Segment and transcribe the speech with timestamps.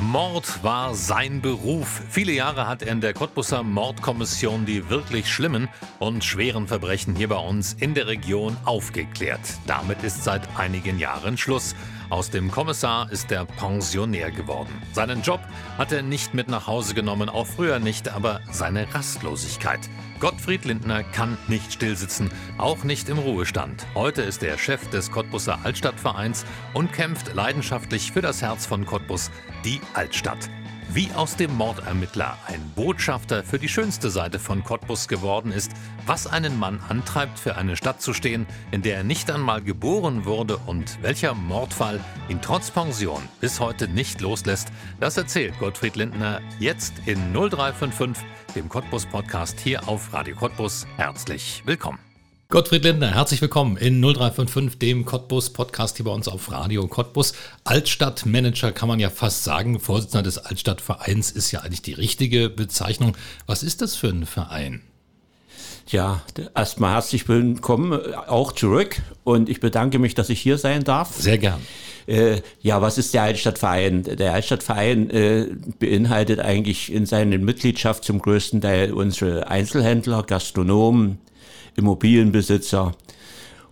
[0.00, 2.02] Mord war sein Beruf.
[2.08, 5.68] Viele Jahre hat er in der Cottbuser Mordkommission die wirklich schlimmen
[5.98, 9.40] und schweren Verbrechen hier bei uns in der Region aufgeklärt.
[9.66, 11.74] Damit ist seit einigen Jahren Schluss.
[12.10, 14.70] Aus dem Kommissar ist er Pensionär geworden.
[14.92, 15.40] Seinen Job
[15.76, 19.80] hat er nicht mit nach Hause genommen, auch früher nicht, aber seine Rastlosigkeit.
[20.18, 23.86] Gottfried Lindner kann nicht stillsitzen, auch nicht im Ruhestand.
[23.94, 29.30] Heute ist er Chef des Cottbuser Altstadtvereins und kämpft leidenschaftlich für das Herz von Cottbus,
[29.66, 30.48] die Altstadt.
[30.90, 35.72] Wie aus dem Mordermittler ein Botschafter für die schönste Seite von Cottbus geworden ist,
[36.06, 40.24] was einen Mann antreibt, für eine Stadt zu stehen, in der er nicht einmal geboren
[40.24, 46.40] wurde und welcher Mordfall ihn trotz Pension bis heute nicht loslässt, das erzählt Gottfried Lindner
[46.58, 48.24] jetzt in 0355,
[48.56, 50.86] dem Cottbus Podcast hier auf Radio Cottbus.
[50.96, 52.07] Herzlich willkommen.
[52.50, 57.34] Gottfried Lindner, herzlich willkommen in 0355, dem Cottbus Podcast hier bei uns auf Radio Cottbus.
[57.64, 59.78] Altstadtmanager kann man ja fast sagen.
[59.78, 63.18] Vorsitzender des Altstadtvereins ist ja eigentlich die richtige Bezeichnung.
[63.46, 64.80] Was ist das für ein Verein?
[65.88, 66.22] Ja,
[66.54, 71.16] erstmal herzlich willkommen äh, auch zurück und ich bedanke mich, dass ich hier sein darf.
[71.16, 71.60] Sehr gern.
[72.06, 74.04] Äh, ja, was ist der Altstadtverein?
[74.04, 81.18] Der Altstadtverein äh, beinhaltet eigentlich in seiner Mitgliedschaft zum größten Teil unsere Einzelhändler, Gastronomen,
[81.78, 82.92] Immobilienbesitzer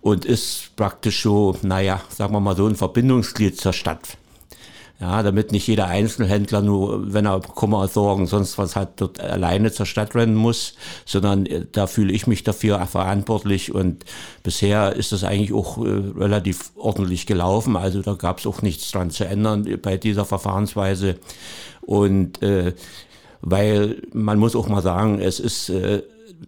[0.01, 4.17] und ist praktisch so, naja, sagen wir mal so ein Verbindungsglied zur Stadt.
[4.99, 9.71] Ja, damit nicht jeder Einzelhändler nur, wenn er Kummer, Sorgen, sonst was hat, dort alleine
[9.71, 10.73] zur Stadt rennen muss,
[11.05, 14.05] sondern äh, da fühle ich mich dafür verantwortlich und
[14.41, 17.75] bisher ist das eigentlich auch äh, relativ ordentlich gelaufen.
[17.75, 21.17] Also da gab es auch nichts dran zu ändern bei dieser Verfahrensweise
[21.81, 22.73] und äh,
[23.41, 26.01] weil man muss auch mal sagen, es ist äh,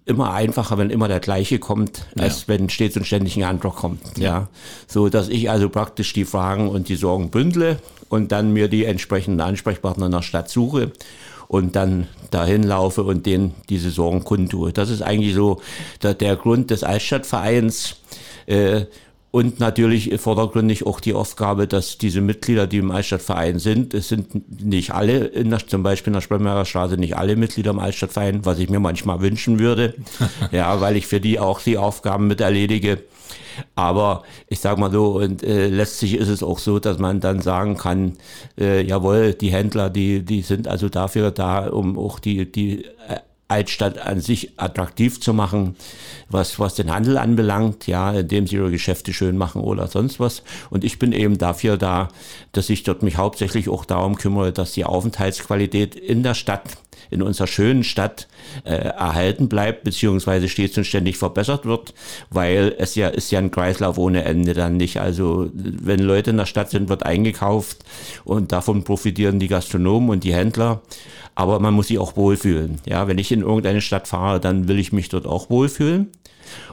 [0.05, 2.47] immer einfacher, wenn immer der gleiche kommt, als ja.
[2.49, 4.17] wenn stets und ständig ein anderer kommt.
[4.17, 4.23] Ja.
[4.23, 4.47] ja.
[4.87, 7.79] So dass ich also praktisch die Fragen und die Sorgen bündle
[8.09, 10.91] und dann mir die entsprechenden Ansprechpartner in der Stadt suche
[11.47, 14.71] und dann dahin laufe und denen diese Sorgen kundtue.
[14.71, 15.61] Das ist eigentlich so
[16.03, 17.97] der, der Grund des Altstadtvereins.
[18.45, 18.85] Äh,
[19.31, 24.63] und natürlich vordergründig auch die Aufgabe, dass diese Mitglieder, die im Altstadtverein sind, es sind
[24.63, 28.45] nicht alle, in der, zum Beispiel in der Spremmerer Straße, nicht alle Mitglieder im Altstadtverein,
[28.45, 29.93] was ich mir manchmal wünschen würde.
[30.51, 33.03] ja, weil ich für die auch die Aufgaben mit erledige.
[33.75, 37.41] Aber ich sage mal so, und äh, letztlich ist es auch so, dass man dann
[37.41, 38.17] sagen kann,
[38.59, 43.19] äh, jawohl, die Händler, die, die sind also dafür da, um auch die, die äh,
[43.49, 45.75] Altstadt an sich attraktiv zu machen,
[46.29, 50.43] was, was den Handel anbelangt, ja, indem sie ihre Geschäfte schön machen oder sonst was.
[50.69, 52.07] Und ich bin eben dafür da,
[52.53, 56.77] dass ich dort mich hauptsächlich auch darum kümmere, dass die Aufenthaltsqualität in der Stadt,
[57.09, 58.28] in unserer schönen Stadt
[58.63, 61.93] äh, erhalten bleibt, beziehungsweise stets und ständig verbessert wird,
[62.29, 64.99] weil es ja ist ja ein Kreislauf ohne Ende dann nicht.
[64.99, 67.79] Also wenn Leute in der Stadt sind, wird eingekauft
[68.23, 70.81] und davon profitieren die Gastronomen und die Händler
[71.39, 72.81] aber man muss sich auch wohlfühlen.
[72.85, 76.09] Ja, wenn ich in irgendeine Stadt fahre, dann will ich mich dort auch wohlfühlen.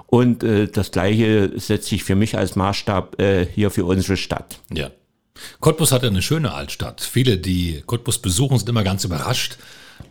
[0.06, 4.58] Und äh, das Gleiche setze ich für mich als Maßstab äh, hier für unsere Stadt.
[4.72, 4.90] Ja.
[5.60, 7.00] Cottbus hat eine schöne Altstadt.
[7.00, 9.58] Viele, die Cottbus besuchen, sind immer ganz überrascht,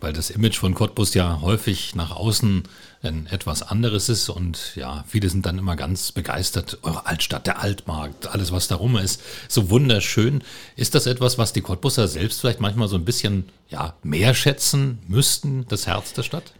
[0.00, 2.64] weil das Image von Cottbus ja häufig nach außen
[3.02, 6.78] ein etwas anderes ist und ja, viele sind dann immer ganz begeistert.
[6.82, 10.42] Eure Altstadt, der Altmarkt, alles was darum ist, so wunderschön.
[10.76, 14.98] Ist das etwas, was die Cottbuser selbst vielleicht manchmal so ein bisschen ja, mehr schätzen
[15.08, 16.52] müssten, das Herz der Stadt?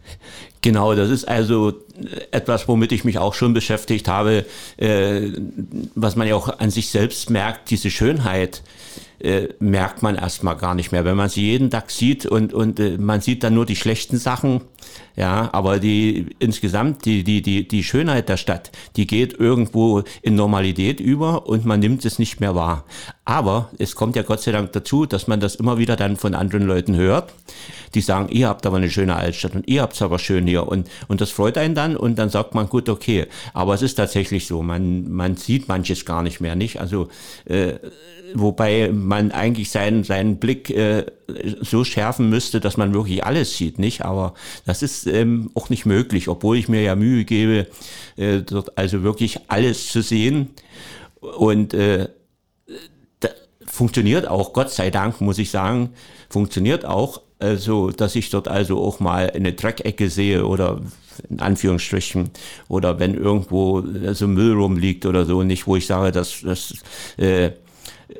[0.61, 1.73] Genau, das ist also
[2.31, 4.45] etwas, womit ich mich auch schon beschäftigt habe,
[4.77, 5.31] äh,
[5.95, 8.61] was man ja auch an sich selbst merkt, diese Schönheit
[9.19, 11.05] äh, merkt man erstmal gar nicht mehr.
[11.05, 14.17] Wenn man sie jeden Tag sieht und, und äh, man sieht dann nur die schlechten
[14.17, 14.61] Sachen,
[15.15, 20.35] ja, aber die insgesamt, die, die, die, die Schönheit der Stadt, die geht irgendwo in
[20.35, 22.85] Normalität über und man nimmt es nicht mehr wahr.
[23.25, 26.35] Aber es kommt ja Gott sei Dank dazu, dass man das immer wieder dann von
[26.35, 27.33] anderen Leuten hört,
[27.95, 30.67] die sagen, ihr habt aber eine schöne Altstadt und ihr habt es aber schön hier
[30.67, 33.25] und, und das freut einen dann und dann sagt man, gut, okay.
[33.53, 36.79] Aber es ist tatsächlich so, man, man sieht manches gar nicht mehr, nicht?
[36.79, 37.09] Also,
[37.45, 37.73] äh,
[38.33, 41.05] wobei man eigentlich seinen, seinen Blick äh,
[41.61, 44.03] so schärfen müsste, dass man wirklich alles sieht, nicht?
[44.03, 44.33] Aber
[44.65, 47.67] das ist ähm, auch nicht möglich, obwohl ich mir ja Mühe gebe,
[48.15, 50.49] äh, dort also wirklich alles zu sehen.
[51.19, 52.09] Und äh,
[53.65, 55.91] funktioniert auch, Gott sei Dank, muss ich sagen,
[56.29, 60.81] funktioniert auch, also dass ich dort also auch mal eine Dreckecke sehe oder
[61.29, 62.29] in Anführungsstrichen,
[62.67, 63.83] oder wenn irgendwo
[64.13, 66.73] so Müll rumliegt oder so, nicht, wo ich sage, dass das
[67.17, 67.51] äh,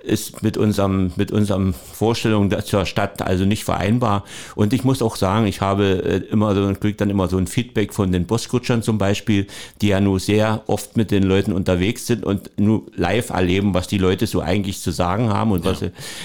[0.04, 4.24] ist mit unserem, mit unserem Vorstellung zur Stadt also nicht vereinbar.
[4.56, 7.48] Und ich muss auch sagen, ich habe äh, immer so, kriege dann immer so ein
[7.48, 9.48] Feedback von den Boskutschern zum Beispiel,
[9.82, 13.88] die ja nur sehr oft mit den Leuten unterwegs sind und nur live erleben, was
[13.88, 15.72] die Leute so eigentlich zu sagen haben und ja.
[15.72, 15.82] was,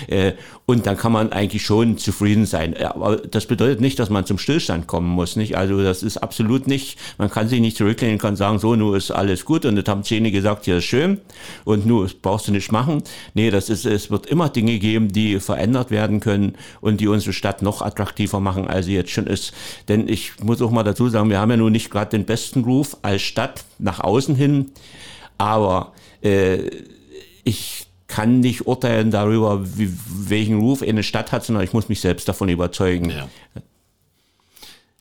[0.09, 0.33] äh,
[0.73, 2.75] und dann kann man eigentlich schon zufrieden sein.
[2.79, 5.55] Aber das bedeutet nicht, dass man zum Stillstand kommen muss, nicht?
[5.55, 9.11] Also das ist absolut nicht, man kann sich nicht zurücklehnen, kann sagen, so, nur ist
[9.11, 11.21] alles gut und das haben Zähne gesagt, hier ist schön
[11.67, 13.03] und nur brauchst du nicht machen.
[13.35, 17.35] Nee, das ist, es wird immer Dinge geben, die verändert werden können und die unsere
[17.35, 19.53] Stadt noch attraktiver machen, als sie jetzt schon ist.
[19.89, 22.65] Denn ich muss auch mal dazu sagen, wir haben ja nun nicht gerade den besten
[22.65, 24.71] Ruf als Stadt nach außen hin,
[25.37, 25.93] aber
[26.23, 26.71] äh,
[27.45, 32.03] ich kann nicht urteilen darüber, wie, welchen Ruf eine Stadt hat, sondern ich muss mich
[32.03, 33.09] selbst davon überzeugen.
[33.09, 33.29] Ja.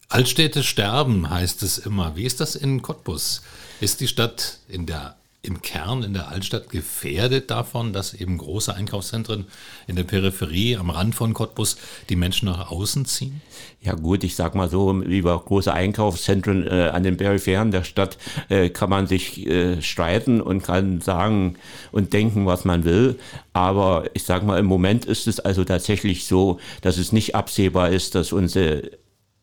[0.07, 2.15] Altstädte sterben, heißt es immer.
[2.15, 3.41] Wie ist das in Cottbus?
[3.81, 8.75] Ist die Stadt in der im Kern in der Altstadt gefährdet davon, dass eben große
[8.75, 9.45] Einkaufszentren
[9.87, 11.77] in der Peripherie am Rand von Cottbus
[12.09, 13.41] die Menschen nach außen ziehen?
[13.81, 18.19] Ja gut, ich sag mal so, über große Einkaufszentren äh, an den Peripheren der Stadt
[18.49, 21.55] äh, kann man sich äh, streiten und kann sagen
[21.91, 23.17] und denken, was man will.
[23.51, 27.89] Aber ich sag mal, im Moment ist es also tatsächlich so, dass es nicht absehbar
[27.89, 28.91] ist, dass unsere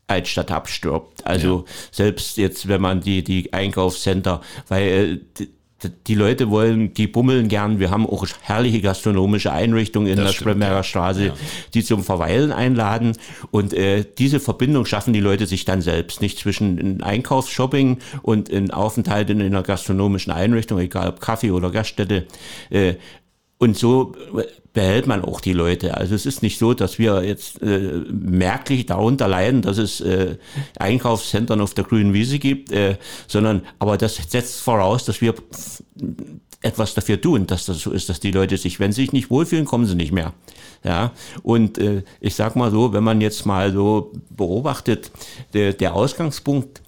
[0.06, 1.27] Altstadt abstirbt.
[1.27, 1.73] Also ja.
[1.91, 5.47] selbst jetzt, wenn man die, die Einkaufscenter, weil äh,
[6.07, 7.79] die Leute wollen, die bummeln gern.
[7.79, 11.35] Wir haben auch herrliche gastronomische Einrichtungen in das der Spremmerer Straße, ja.
[11.73, 13.17] die zum Verweilen einladen.
[13.53, 16.21] Und äh, diese Verbindung schaffen die Leute sich dann selbst.
[16.21, 22.27] Nicht zwischen Einkaufsshopping und in Aufenthalt in einer gastronomischen Einrichtung, egal ob Kaffee oder Gaststätte.
[22.71, 22.95] Äh,
[23.59, 24.15] und so
[24.79, 25.97] behält man auch die Leute.
[25.97, 30.37] Also es ist nicht so, dass wir jetzt äh, merklich darunter leiden, dass es äh,
[30.79, 32.97] Einkaufszentren auf der grünen Wiese gibt, äh,
[33.27, 35.35] sondern aber das setzt voraus, dass wir
[36.63, 39.33] etwas dafür tun, dass das so ist, dass die Leute sich, wenn sie sich nicht
[39.33, 40.33] wohlfühlen, kommen sie nicht mehr.
[40.85, 41.11] Ja,
[41.43, 45.11] und äh, ich sag mal so, wenn man jetzt mal so beobachtet,
[45.55, 46.83] der, der Ausgangspunkt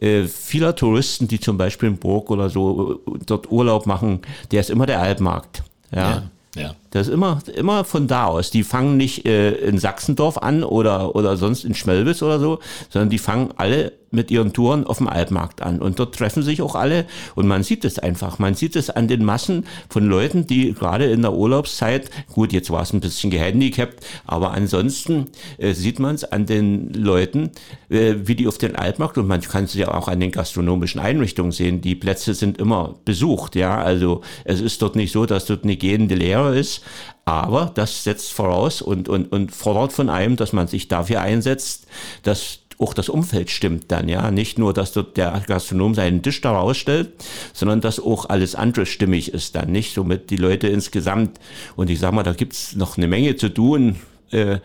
[0.00, 4.58] äh, vieler Touristen, die zum Beispiel in Burg oder so äh, dort Urlaub machen, der
[4.58, 5.62] ist immer der Altmarkt.
[5.94, 6.10] ja.
[6.10, 6.30] ja.
[6.56, 6.74] Ja.
[6.90, 8.50] Das ist immer, immer von da aus.
[8.50, 13.10] Die fangen nicht äh, in Sachsendorf an oder, oder sonst in Schmelwitz oder so, sondern
[13.10, 15.80] die fangen alle mit ihren Touren auf dem Altmarkt an.
[15.80, 18.38] Und dort treffen sich auch alle und man sieht es einfach.
[18.38, 22.70] Man sieht es an den Massen von Leuten, die gerade in der Urlaubszeit, gut, jetzt
[22.70, 25.26] war es ein bisschen gehandicapt, aber ansonsten
[25.58, 27.50] äh, sieht man es an den Leuten,
[27.90, 31.00] äh, wie die auf den Altmarkt und man kann es ja auch an den gastronomischen
[31.00, 31.80] Einrichtungen sehen.
[31.80, 33.76] Die Plätze sind immer besucht, ja.
[33.78, 36.77] Also es ist dort nicht so, dass dort eine gehende Lehre ist,
[37.24, 41.86] aber das setzt voraus und, und, und fordert von einem, dass man sich dafür einsetzt,
[42.22, 44.30] dass auch das Umfeld stimmt dann, ja.
[44.30, 47.12] Nicht nur, dass dort der Gastronom seinen Tisch da rausstellt,
[47.52, 49.94] sondern dass auch alles andere stimmig ist dann, nicht?
[49.94, 51.40] Somit die Leute insgesamt,
[51.76, 53.96] und ich sag mal, da gibt's noch eine Menge zu tun,
[54.30, 54.58] äh,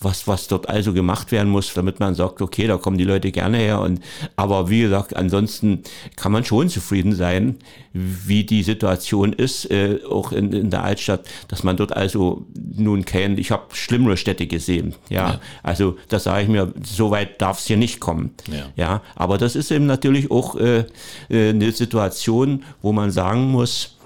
[0.00, 3.32] was, was dort also gemacht werden muss, damit man sagt, okay, da kommen die Leute
[3.32, 3.80] gerne her.
[3.80, 4.00] Und,
[4.36, 5.82] aber wie gesagt, ansonsten
[6.16, 7.56] kann man schon zufrieden sein,
[7.92, 13.06] wie die Situation ist, äh, auch in, in der Altstadt, dass man dort also nun
[13.06, 13.38] kennt.
[13.38, 14.94] Ich habe schlimmere Städte gesehen.
[15.08, 15.40] Ja, ja.
[15.62, 18.34] also da sage ich mir, so weit darf es hier nicht kommen.
[18.50, 18.66] Ja.
[18.76, 20.84] ja, aber das ist eben natürlich auch äh,
[21.30, 23.96] äh eine Situation, wo man sagen muss,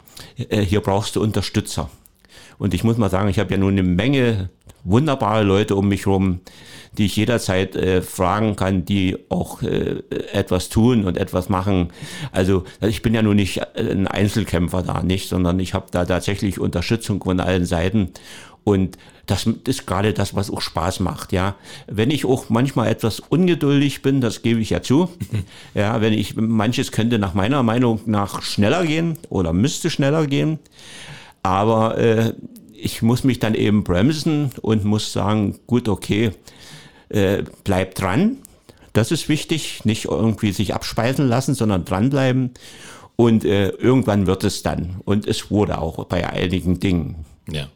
[0.48, 1.90] äh, hier brauchst du Unterstützer.
[2.58, 4.50] Und ich muss mal sagen, ich habe ja nun eine Menge
[4.84, 6.40] wunderbare Leute um mich herum,
[6.98, 11.92] die ich jederzeit äh, fragen kann, die auch äh, etwas tun und etwas machen.
[12.32, 16.04] Also ich bin ja nun nicht äh, ein Einzelkämpfer da, nicht, sondern ich habe da
[16.04, 18.10] tatsächlich Unterstützung von allen Seiten.
[18.64, 21.54] Und das ist gerade das, was auch Spaß macht, ja.
[21.86, 25.08] Wenn ich auch manchmal etwas ungeduldig bin, das gebe ich ja zu.
[25.74, 30.58] Ja, wenn ich, manches könnte nach meiner Meinung nach schneller gehen oder müsste schneller gehen.
[31.42, 32.34] Aber äh,
[32.82, 36.32] ich muss mich dann eben bremsen und muss sagen, gut, okay,
[37.08, 38.38] äh, bleib dran.
[38.92, 42.50] Das ist wichtig, nicht irgendwie sich abspeisen lassen, sondern dranbleiben.
[43.16, 45.00] Und äh, irgendwann wird es dann.
[45.04, 47.24] Und es wurde auch bei einigen Dingen.
[47.50, 47.68] Ja.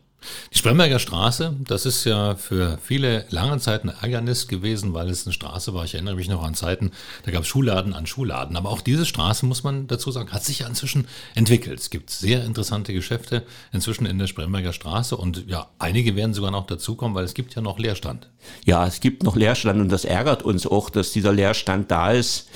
[0.53, 5.27] Die Spremberger Straße, das ist ja für viele lange Zeit ein Ärgernis gewesen, weil es
[5.27, 5.85] eine Straße war.
[5.85, 6.93] Ich erinnere mich noch an Zeiten,
[7.25, 8.57] da gab es Schulladen an Schulladen.
[8.57, 11.81] Aber auch diese Straße, muss man dazu sagen, hat sich ja inzwischen entwickelt.
[11.81, 16.51] Es gibt sehr interessante Geschäfte inzwischen in der Spremberger Straße und ja, einige werden sogar
[16.51, 18.29] noch dazukommen, weil es gibt ja noch Leerstand.
[18.65, 22.49] Ja, es gibt noch Leerstand und das ärgert uns auch, dass dieser Leerstand da ist.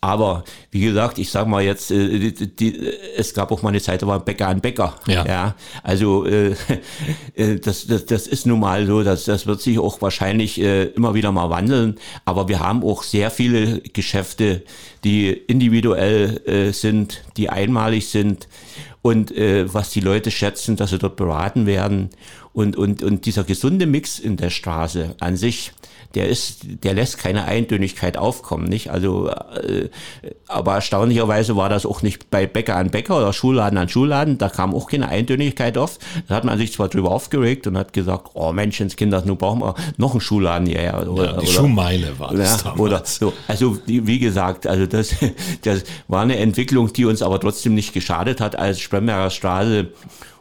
[0.00, 3.80] Aber wie gesagt, ich sag mal jetzt, äh, die, die, es gab auch mal eine
[3.80, 4.94] Zeit, da war Bäcker an Bäcker.
[5.06, 5.26] Ja.
[5.26, 6.54] ja also äh,
[7.34, 10.84] äh, das, das, das ist nun mal so, dass das wird sich auch wahrscheinlich äh,
[10.84, 11.96] immer wieder mal wandeln.
[12.24, 14.62] Aber wir haben auch sehr viele Geschäfte,
[15.02, 18.48] die individuell äh, sind, die einmalig sind
[19.02, 22.10] und äh, was die Leute schätzen, dass sie dort beraten werden.
[22.52, 25.72] Und, und, und dieser gesunde Mix in der Straße an sich,
[26.14, 28.90] der ist, der lässt keine Eintönigkeit aufkommen, nicht?
[28.90, 29.88] Also, äh,
[30.46, 34.48] aber erstaunlicherweise war das auch nicht bei Bäcker an Bäcker oder Schulladen an Schulladen, da
[34.48, 35.98] kam auch keine Eintönigkeit auf.
[36.26, 39.74] Da hat man sich zwar drüber aufgeregt und hat gesagt, oh Menschenskinder, nun brauchen wir
[39.98, 41.08] noch einen Schulladen hierher.
[41.10, 43.34] Oder, ja, die oder, Schuhmeile war das ja, Oder so.
[43.46, 45.14] Also, wie gesagt, also das,
[45.62, 49.88] das war eine Entwicklung, die uns aber trotzdem nicht geschadet hat als Spremberger Straße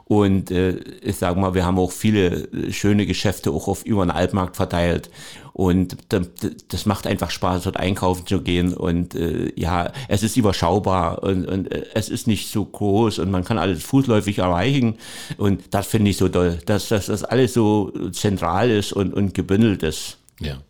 [0.07, 4.11] und äh, ich sage mal, wir haben auch viele schöne Geschäfte auch auf über den
[4.11, 5.09] Altmarkt verteilt.
[5.51, 5.97] Und
[6.69, 8.73] das macht einfach Spaß, dort einkaufen zu gehen.
[8.73, 13.31] Und äh, ja, es ist überschaubar und, und äh, es ist nicht so groß und
[13.31, 14.97] man kann alles fußläufig erreichen.
[15.37, 19.33] Und das finde ich so toll, dass, dass das alles so zentral ist und, und
[19.33, 20.19] gebündelt ist.
[20.39, 20.61] Ja.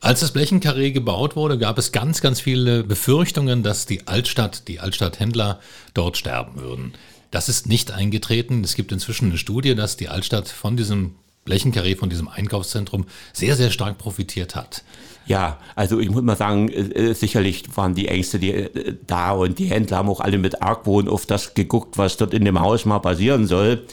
[0.00, 4.80] Als das Blechenkarree gebaut wurde, gab es ganz, ganz viele Befürchtungen, dass die Altstadt, die
[4.80, 5.60] Altstadthändler
[5.94, 6.92] dort sterben würden.
[7.32, 8.62] Das ist nicht eingetreten.
[8.62, 13.56] Es gibt inzwischen eine Studie, dass die Altstadt von diesem Blechenkarree von diesem Einkaufszentrum sehr,
[13.56, 14.84] sehr stark profitiert hat.
[15.26, 19.32] Ja, also ich muss mal sagen, äh, äh, sicherlich waren die Ängste die, äh, da
[19.32, 22.60] und die Händler haben auch alle mit Argwohn auf das geguckt, was dort in dem
[22.60, 23.86] Haus mal passieren soll.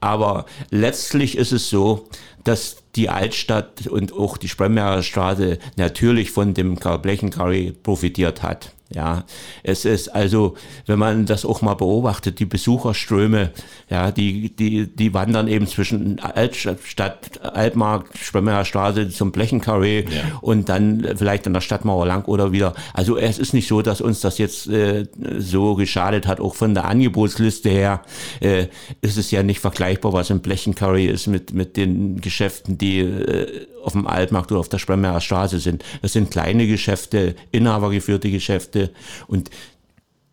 [0.00, 2.08] Aber letztlich ist es so,
[2.42, 8.72] dass die Altstadt und auch die Spremmerer Straße natürlich von dem Blechenkarree profitiert hat.
[8.94, 9.24] Ja,
[9.62, 10.56] es ist also,
[10.86, 13.50] wenn man das auch mal beobachtet, die Besucherströme,
[13.88, 20.22] ja, die, die, die wandern eben zwischen Altstadt, Altmarkt, Spremmerer Straße zum Blechenkarree ja.
[20.40, 22.74] und dann vielleicht an der Stadtmauer lang oder wieder.
[22.92, 25.06] Also es ist nicht so, dass uns das jetzt äh,
[25.38, 28.02] so geschadet hat, auch von der Angebotsliste her
[28.40, 28.66] äh,
[29.00, 33.66] ist es ja nicht vergleichbar, was im Blechenkarree ist mit, mit den Geschäften, die äh,
[33.82, 35.84] auf dem Altmarkt oder auf der Spremmerer Straße sind.
[36.00, 38.90] Das sind kleine Geschäfte, inhabergeführte Geschäfte
[39.26, 39.50] und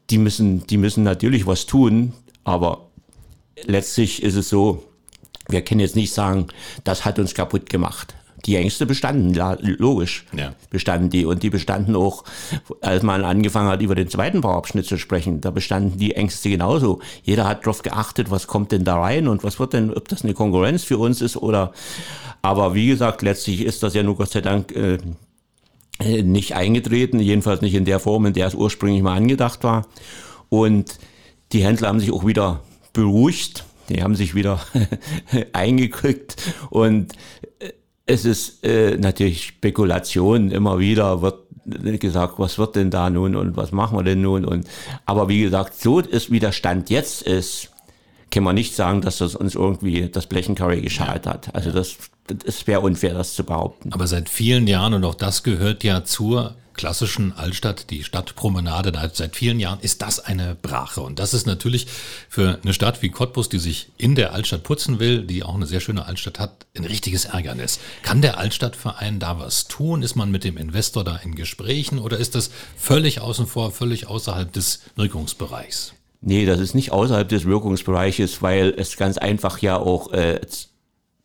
[0.09, 2.13] die müssen, die müssen natürlich was tun,
[2.43, 2.89] aber
[3.65, 4.83] letztlich ist es so,
[5.47, 6.47] wir können jetzt nicht sagen,
[6.83, 8.15] das hat uns kaputt gemacht.
[8.45, 10.53] Die Ängste bestanden, logisch ja.
[10.69, 11.25] bestanden die.
[11.25, 12.23] Und die bestanden auch,
[12.81, 16.99] als man angefangen hat, über den zweiten Bauabschnitt zu sprechen, da bestanden die Ängste genauso.
[17.23, 20.23] Jeder hat darauf geachtet, was kommt denn da rein und was wird denn, ob das
[20.23, 21.73] eine Konkurrenz für uns ist oder,
[22.41, 24.97] aber wie gesagt, letztlich ist das ja nur Gott sei Dank äh,
[25.99, 29.85] äh, nicht eingetreten, jedenfalls nicht in der Form, in der es ursprünglich mal angedacht war.
[30.47, 30.97] Und
[31.51, 32.61] die Händler haben sich auch wieder
[32.93, 34.61] beruhigt, die haben sich wieder
[35.53, 36.35] eingekriegt
[36.69, 37.13] und
[38.09, 41.37] es ist äh, natürlich Spekulation immer wieder, wird
[41.99, 44.67] gesagt, was wird denn da nun und was machen wir denn nun und
[45.05, 47.69] aber wie gesagt, so ist wie der Stand jetzt ist,
[48.31, 51.53] kann man nicht sagen, dass das uns irgendwie das Blechencurry geschadet hat.
[51.53, 51.97] Also das,
[52.27, 53.93] das wäre unfair, das zu behaupten.
[53.93, 59.09] Aber seit vielen Jahren, und auch das gehört ja zur klassischen Altstadt, die Stadtpromenade, da
[59.11, 61.01] seit vielen Jahren ist das eine Brache.
[61.01, 61.87] Und das ist natürlich
[62.29, 65.65] für eine Stadt wie Cottbus, die sich in der Altstadt putzen will, die auch eine
[65.65, 67.81] sehr schöne Altstadt hat, ein richtiges Ärgernis.
[68.01, 70.03] Kann der Altstadtverein da was tun?
[70.03, 74.07] Ist man mit dem Investor da in Gesprächen oder ist das völlig außen vor, völlig
[74.07, 75.95] außerhalb des Wirkungsbereichs?
[76.21, 80.39] Nee, das ist nicht außerhalb des Wirkungsbereiches, weil es ganz einfach ja auch äh,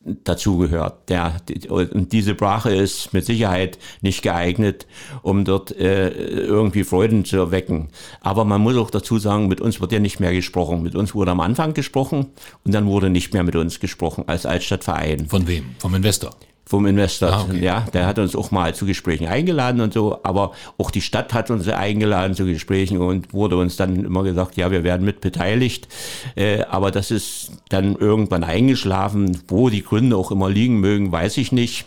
[0.05, 1.09] dazugehört.
[1.09, 1.37] Der,
[1.69, 4.87] und diese Brache ist mit Sicherheit nicht geeignet,
[5.23, 7.89] um dort äh, irgendwie Freuden zu erwecken.
[8.21, 10.83] Aber man muss auch dazu sagen, mit uns wird ja nicht mehr gesprochen.
[10.83, 12.27] Mit uns wurde am Anfang gesprochen
[12.65, 15.27] und dann wurde nicht mehr mit uns gesprochen als Altstadtverein.
[15.27, 15.65] Von wem?
[15.79, 16.31] Vom Investor?
[16.67, 17.31] Vom Investor.
[17.31, 17.63] Ah, okay.
[17.63, 21.35] Ja, der hat uns auch mal zu Gesprächen eingeladen und so, aber auch die Stadt
[21.35, 25.21] hat uns eingeladen zu Gesprächen und wurde uns dann immer gesagt, ja, wir werden mit
[25.21, 25.89] beteiligt.
[26.37, 29.39] Äh, aber das ist dann irgendwann eingeschlafen.
[29.49, 31.87] Wo die Gründe auch immer liegen mögen, weiß ich nicht.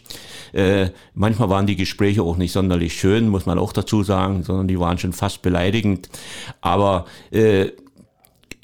[0.54, 4.68] Äh, manchmal waren die Gespräche auch nicht sonderlich schön, muss man auch dazu sagen, sondern
[4.68, 6.10] die waren schon fast beleidigend.
[6.62, 7.72] Aber äh,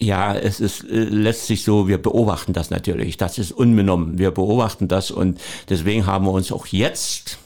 [0.03, 3.17] ja, es ist äh, letztlich so, wir beobachten das natürlich.
[3.17, 4.17] Das ist unbenommen.
[4.17, 7.39] Wir beobachten das und deswegen haben wir uns auch jetzt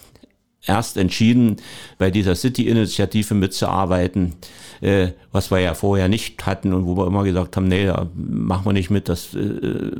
[0.65, 1.57] erst entschieden,
[1.97, 4.35] bei dieser City-Initiative mitzuarbeiten,
[4.81, 8.09] äh, was wir ja vorher nicht hatten und wo wir immer gesagt haben, nee, da
[8.15, 9.91] machen wir nicht mit, das äh,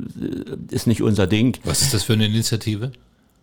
[0.70, 1.58] ist nicht unser Ding.
[1.64, 2.92] Was ist das für eine Initiative?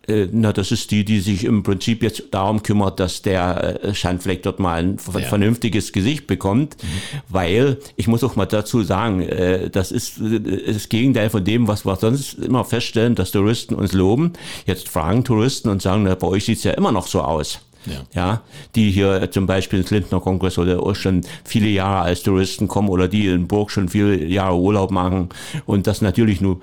[0.07, 3.93] Äh, na, das ist die, die sich im Prinzip jetzt darum kümmert, dass der äh,
[3.93, 5.21] Schandfleck dort mal ein ja.
[5.21, 6.87] vernünftiges Gesicht bekommt, mhm.
[7.29, 10.19] weil ich muss auch mal dazu sagen, äh, das ist
[10.67, 14.33] das Gegenteil von dem, was wir sonst immer feststellen, dass Touristen uns loben.
[14.65, 17.59] Jetzt fragen Touristen und sagen, na, bei euch sieht's ja immer noch so aus.
[17.85, 18.03] ja.
[18.13, 18.41] ja.
[18.75, 22.89] die hier zum Beispiel ins Lindner Kongress oder auch schon viele Jahre als Touristen kommen
[22.89, 25.29] oder die in Burg schon viele Jahre Urlaub machen
[25.65, 26.59] und das natürlich nur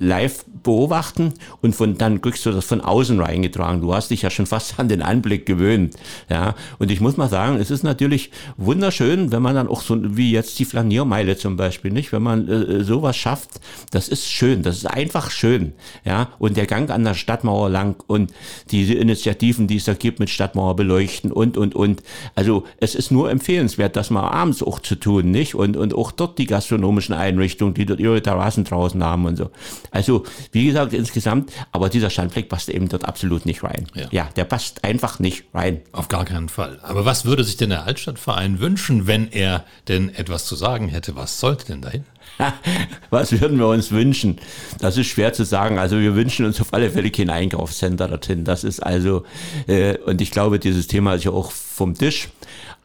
[0.00, 3.82] live beobachten und von dann kriegst du das von außen reingetragen.
[3.82, 5.94] Du hast dich ja schon fast an den Anblick gewöhnt.
[6.28, 9.98] Ja, und ich muss mal sagen, es ist natürlich wunderschön, wenn man dann auch so
[10.16, 14.62] wie jetzt die Flaniermeile zum Beispiel, nicht, wenn man äh, sowas schafft, das ist schön,
[14.62, 15.72] das ist einfach schön.
[16.04, 18.32] Ja, und der Gang an der Stadtmauer lang und
[18.70, 22.02] diese Initiativen, die es da gibt mit Stadtmauer beleuchten und und und.
[22.34, 25.54] Also es ist nur empfehlenswert, das mal abends auch zu tun, nicht?
[25.54, 29.50] Und und auch dort die gastronomischen Einrichtungen, die dort ihre Terrassen draußen haben und so.
[29.90, 33.86] Also, wie gesagt, insgesamt, aber dieser Schandfleck passt eben dort absolut nicht rein.
[33.94, 34.06] Ja.
[34.10, 34.28] ja.
[34.36, 35.80] der passt einfach nicht rein.
[35.92, 36.78] Auf gar keinen Fall.
[36.82, 41.16] Aber was würde sich denn der Altstadtverein wünschen, wenn er denn etwas zu sagen hätte?
[41.16, 42.04] Was sollte denn dahin?
[43.10, 44.38] Was würden wir uns wünschen?
[44.78, 45.78] Das ist schwer zu sagen.
[45.78, 48.44] Also wir wünschen uns auf alle Fälle kein Einkaufscenter dorthin.
[48.44, 49.24] Das ist also,
[49.66, 52.28] äh, und ich glaube, dieses Thema ist ja auch vom Tisch.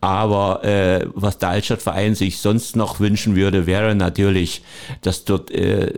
[0.01, 4.61] Aber äh, was der Altstadtverein sich sonst noch wünschen würde, wäre natürlich,
[5.01, 5.93] dass dort äh,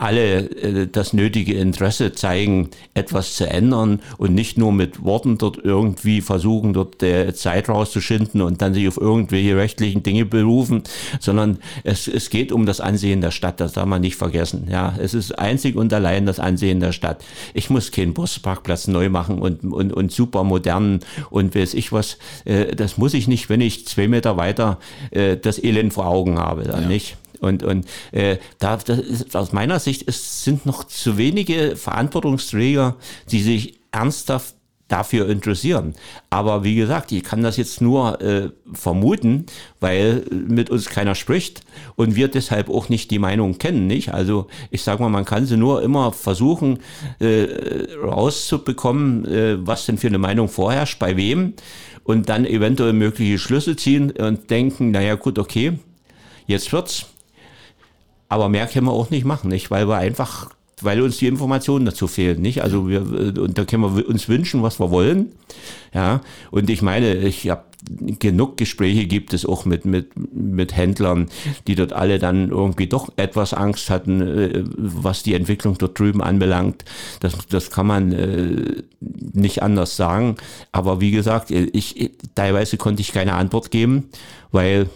[0.00, 5.58] alle äh, das nötige Interesse zeigen, etwas zu ändern und nicht nur mit Worten dort
[5.62, 10.82] irgendwie versuchen, dort äh, Zeit rauszuschinden und dann sich auf irgendwelche rechtlichen Dinge berufen,
[11.20, 14.68] sondern es, es geht um das Ansehen der Stadt, das darf man nicht vergessen.
[14.70, 17.22] Ja, es ist einzig und allein das Ansehen der Stadt.
[17.52, 22.16] Ich muss keinen Busparkplatz neu machen und, und, und super modern und weiß ich was.
[22.46, 24.78] Äh, das muss ich nicht, wenn ich zwei Meter weiter
[25.10, 26.88] äh, das Elend vor Augen habe, dann ja.
[26.88, 27.16] nicht.
[27.40, 32.96] Und, und äh, da, das ist, aus meiner Sicht es sind noch zu wenige Verantwortungsträger,
[33.30, 34.54] die sich ernsthaft
[34.90, 35.94] dafür interessieren.
[36.30, 39.46] Aber wie gesagt, ich kann das jetzt nur äh, vermuten,
[39.78, 41.62] weil mit uns keiner spricht
[41.96, 44.12] und wir deshalb auch nicht die Meinung kennen, nicht?
[44.12, 46.80] Also ich sage mal, man kann sie nur immer versuchen
[47.20, 47.46] äh,
[48.02, 51.54] rauszubekommen, äh, was denn für eine Meinung vorherrscht, bei wem
[52.02, 55.78] und dann eventuell mögliche Schlüsse ziehen und denken, naja gut, okay,
[56.46, 57.06] jetzt wird's.
[58.30, 59.70] Aber mehr können wir auch nicht machen, nicht?
[59.70, 62.62] Weil wir einfach, weil uns die Informationen dazu fehlen, nicht?
[62.62, 65.32] Also wir, und da können wir uns wünschen, was wir wollen.
[65.92, 66.20] Ja.
[66.52, 67.64] Und ich meine, ich habe
[68.20, 71.28] genug Gespräche gibt es auch mit, mit, mit Händlern,
[71.66, 76.22] die dort alle dann irgendwie doch etwas Angst hatten, äh, was die Entwicklung dort drüben
[76.22, 76.84] anbelangt.
[77.18, 80.36] Das, das kann man äh, nicht anders sagen.
[80.70, 84.08] Aber wie gesagt, ich, teilweise konnte ich keine Antwort geben,
[84.52, 84.88] weil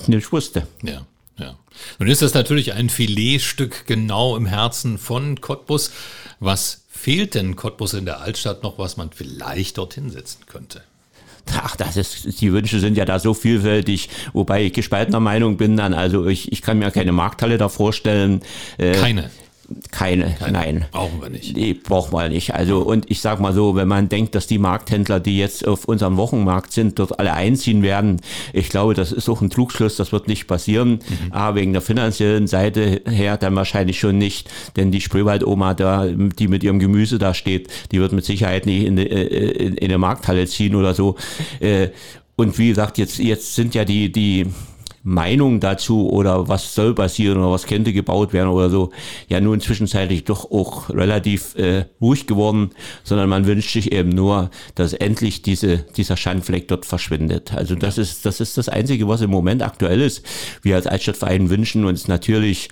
[0.00, 0.66] ich nicht wusste.
[0.82, 1.02] Ja.
[1.38, 1.56] Ja.
[1.98, 5.90] Nun ist das natürlich ein Filetstück genau im Herzen von Cottbus.
[6.40, 10.82] Was fehlt denn Cottbus in der Altstadt noch, was man vielleicht dorthin setzen könnte?
[11.54, 15.76] Ach, das ist, die Wünsche sind ja da so vielfältig, wobei ich gespaltener Meinung bin
[15.76, 15.94] dann.
[15.94, 18.42] Also ich, ich kann mir keine Markthalle da vorstellen.
[18.78, 19.30] Äh, keine.
[19.90, 20.84] Keine, Keine, nein.
[20.92, 21.56] Brauchen wir nicht.
[21.56, 22.54] Nee, brauchen wir nicht.
[22.54, 25.86] Also, und ich sag mal so, wenn man denkt, dass die Markthändler, die jetzt auf
[25.86, 28.20] unserem Wochenmarkt sind, dort alle einziehen werden,
[28.52, 31.00] ich glaube, das ist auch ein Trugschluss, das wird nicht passieren.
[31.08, 31.32] Mhm.
[31.32, 36.48] Aber wegen der finanziellen Seite her dann wahrscheinlich schon nicht, denn die Spreewald-Oma da, die
[36.48, 40.46] mit ihrem Gemüse da steht, die wird mit Sicherheit nicht in, in, in eine Markthalle
[40.46, 41.16] ziehen oder so.
[41.60, 41.88] Äh,
[42.36, 44.46] und wie gesagt, jetzt, jetzt sind ja die, die,
[45.06, 48.90] Meinung dazu oder was soll passieren oder was könnte gebaut werden oder so,
[49.28, 52.70] ja nun zwischenzeitlich doch auch relativ äh, ruhig geworden,
[53.04, 57.54] sondern man wünscht sich eben nur, dass endlich diese, dieser Schandfleck dort verschwindet.
[57.54, 60.24] Also das ist, das ist das Einzige, was im Moment aktuell ist.
[60.62, 62.68] Wir als Altstadtverein wünschen uns natürlich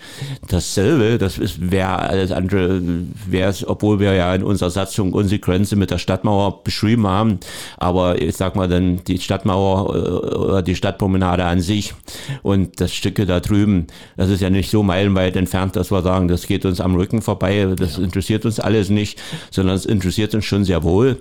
[0.49, 1.19] dasselbe.
[1.19, 2.83] Das ist, wäre alles andere,
[3.29, 7.39] wäre es, obwohl wir ja in unserer Satzung unsere Grenze mit der Stadtmauer beschrieben haben.
[7.77, 11.95] Aber ich sag mal dann die Stadtmauer äh, oder die Stadtpromenade an sich,
[12.43, 16.29] und das Stücke da drüben, das ist ja nicht so meilenweit entfernt, dass wir sagen,
[16.29, 18.05] das geht uns am Rücken vorbei, das ja.
[18.05, 21.19] interessiert uns alles nicht, sondern es interessiert uns schon sehr wohl.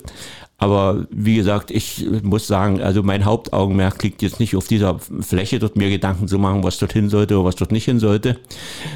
[0.63, 5.59] Aber wie gesagt, ich muss sagen, also mein Hauptaugenmerk liegt jetzt nicht auf dieser Fläche,
[5.59, 8.37] dort mir Gedanken zu machen, was dort hin sollte oder was dort nicht hin sollte.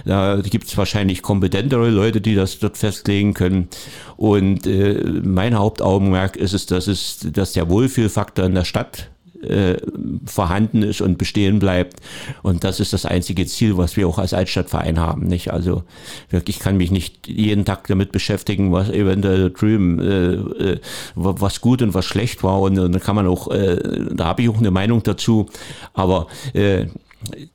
[0.05, 3.67] Da gibt es wahrscheinlich kompetentere Leute, die das dort festlegen können.
[4.15, 4.93] Und äh,
[5.23, 9.09] mein Hauptaugenmerk ist es, dass es, dass der Wohlfühlfaktor in der Stadt
[9.41, 9.77] äh,
[10.25, 11.99] vorhanden ist und bestehen bleibt.
[12.43, 15.27] Und das ist das einzige Ziel, was wir auch als Altstadtverein haben.
[15.27, 15.51] Nicht?
[15.51, 15.83] Also
[16.29, 20.33] wirklich kann mich nicht jeden Tag damit beschäftigen, was eventuell drüben, äh,
[20.71, 20.79] äh,
[21.15, 22.61] was gut und was schlecht war.
[22.61, 23.79] Und, und da kann man auch, äh,
[24.13, 25.47] da habe ich auch eine Meinung dazu.
[25.93, 26.87] Aber äh,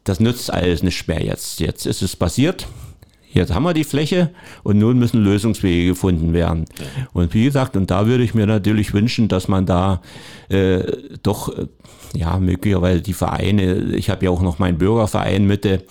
[0.04, 1.60] das nützt alles nicht mehr jetzt.
[1.60, 2.66] Jetzt ist es passiert
[3.32, 4.30] Jetzt haben wir die Fläche
[4.62, 6.66] und nun müssen Lösungswege gefunden werden.
[7.12, 10.02] Und wie gesagt, und da würde ich mir natürlich wünschen, dass man da
[10.48, 10.82] äh,
[11.22, 11.66] doch äh,
[12.14, 15.84] ja, möglicherweise die Vereine, ich habe ja auch noch meinen Bürgerverein Mitte,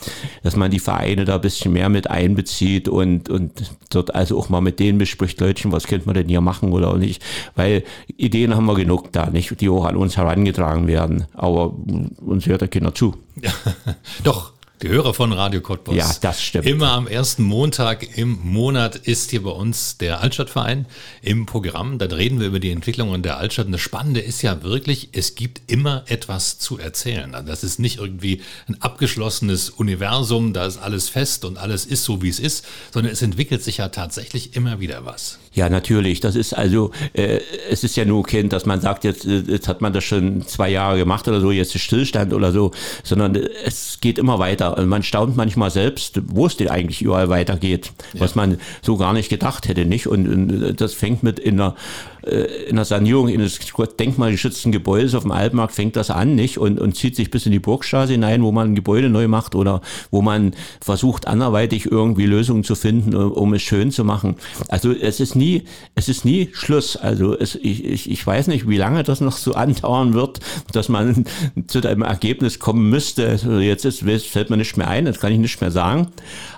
[0.43, 3.51] dass man die Vereine da ein bisschen mehr mit einbezieht und, und
[3.89, 6.95] dort also auch mal mit denen bespricht, Leutchen, was könnte man denn hier machen oder
[6.97, 7.23] nicht,
[7.56, 7.84] weil
[8.17, 11.73] Ideen haben wir genug da, nicht, die auch an uns herangetragen werden, aber
[12.19, 13.15] uns hört da keiner zu.
[14.23, 15.96] Doch, die Hörer von Radio Cottbus.
[15.96, 16.65] Ja, das stimmt.
[16.65, 20.88] Immer am ersten Montag im Monat ist hier bei uns der Altstadtverein
[21.22, 22.00] im Programm.
[22.00, 23.67] Dann reden wir über die Entwicklungen der Altstadt.
[23.67, 27.36] Und das Spannende ist ja wirklich, es gibt immer etwas zu erzählen.
[27.36, 32.04] Also das ist nicht irgendwie ein abgeschlossenes Universum, da ist alles fest und alles ist
[32.04, 35.38] so, wie es ist, sondern es entwickelt sich ja tatsächlich immer wieder was.
[35.54, 36.22] Ja, natürlich.
[36.22, 39.68] Das ist also, äh, es ist ja nur Kind, dass man sagt, jetzt, äh, jetzt
[39.68, 42.72] hat man das schon zwei Jahre gemacht oder so, jetzt ist Stillstand oder so,
[43.04, 43.36] sondern
[43.66, 44.78] es geht immer weiter.
[44.78, 48.22] Und man staunt manchmal selbst, wo es denn eigentlich überall weitergeht, ja.
[48.22, 50.08] was man so gar nicht gedacht hätte, nicht?
[50.08, 51.76] Und, und das fängt mit in einer
[52.21, 53.60] äh, in der Sanierung eines
[54.00, 56.58] denkmalgeschützten Gebäudes auf dem Altmarkt fängt das an, nicht?
[56.58, 59.56] Und, und zieht sich bis in die Burgstraße hinein, wo man ein Gebäude neu macht
[59.56, 59.82] oder
[60.12, 64.36] wo man versucht, anderweitig irgendwie Lösungen zu finden, um es schön zu machen.
[64.68, 65.64] Also es ist nie,
[65.96, 66.96] es ist nie Schluss.
[66.96, 70.40] Also es, ich, ich, ich weiß nicht, wie lange das noch so andauern wird,
[70.72, 71.26] dass man
[71.68, 73.28] zu einem Ergebnis kommen müsste.
[73.28, 76.08] Also jetzt ist, fällt mir nicht mehr ein, das kann ich nicht mehr sagen.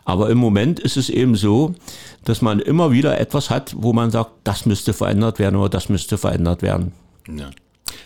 [0.06, 1.74] Aber im Moment ist es eben so,
[2.26, 5.90] dass man immer wieder etwas hat, wo man sagt, das müsste verändert werden oder das
[5.90, 6.94] müsste verändert werden.
[7.28, 7.52] Ja.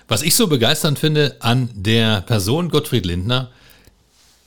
[0.07, 3.51] Was ich so begeisternd finde an der Person Gottfried Lindner,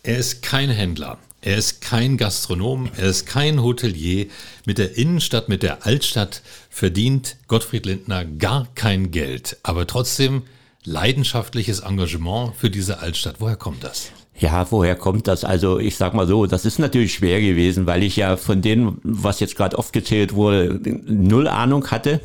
[0.02, 1.18] er ist kein Händler.
[1.42, 4.26] Er ist kein Gastronom, er ist kein Hotelier.
[4.66, 10.42] Mit der Innenstadt, mit der Altstadt verdient Gottfried Lindner gar kein Geld, aber trotzdem
[10.84, 13.36] leidenschaftliches Engagement für diese Altstadt.
[13.38, 14.10] Woher kommt das?
[14.38, 15.44] Ja, woher kommt das?
[15.44, 18.98] Also ich sag mal so, das ist natürlich schwer gewesen, weil ich ja von dem,
[19.02, 22.20] was jetzt gerade aufgezählt wurde, null Ahnung hatte.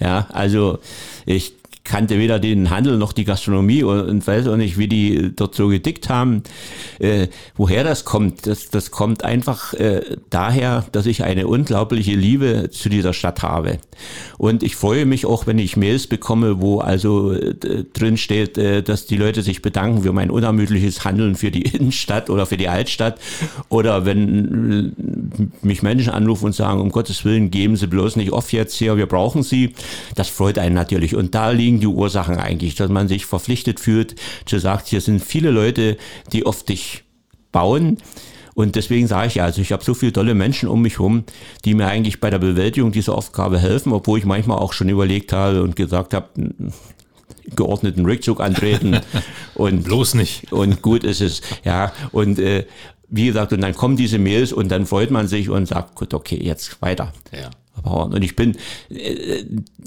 [0.00, 0.78] Ja, also
[1.24, 1.54] ich
[1.84, 5.68] kannte weder den Handel noch die Gastronomie und, weiß auch nicht, wie die dort so
[5.68, 6.42] gedickt haben.
[6.98, 12.70] Äh, woher das kommt, das, das kommt einfach äh, daher, dass ich eine unglaubliche Liebe
[12.70, 13.78] zu dieser Stadt habe.
[14.38, 17.54] Und ich freue mich auch, wenn ich Mails bekomme, wo also äh,
[17.92, 22.30] drin steht, äh, dass die Leute sich bedanken für mein unermüdliches Handeln für die Innenstadt
[22.30, 23.20] oder für die Altstadt.
[23.68, 24.94] Oder wenn
[25.38, 28.74] äh, mich Menschen anrufen und sagen, um Gottes Willen, geben Sie bloß nicht off jetzt
[28.74, 29.74] hier, wir brauchen Sie.
[30.14, 31.14] Das freut einen natürlich.
[31.14, 34.14] Und da liegen liegen die Ursachen eigentlich, dass man sich verpflichtet fühlt,
[34.46, 35.96] zu sagen, hier sind viele Leute,
[36.32, 37.04] die auf dich
[37.52, 37.98] bauen.
[38.54, 41.24] Und deswegen sage ich ja, also ich habe so viele tolle Menschen um mich herum,
[41.64, 45.32] die mir eigentlich bei der Bewältigung dieser Aufgabe helfen, obwohl ich manchmal auch schon überlegt
[45.32, 46.28] habe und gesagt habe,
[47.56, 49.00] geordneten Rückzug antreten
[49.54, 52.64] und bloß nicht und gut ist es ja und äh,
[53.08, 56.14] wie gesagt und dann kommen diese Mails und dann freut man sich und sagt gut
[56.14, 57.50] okay jetzt weiter ja.
[57.82, 58.56] Und ich bin,
[58.88, 59.44] äh,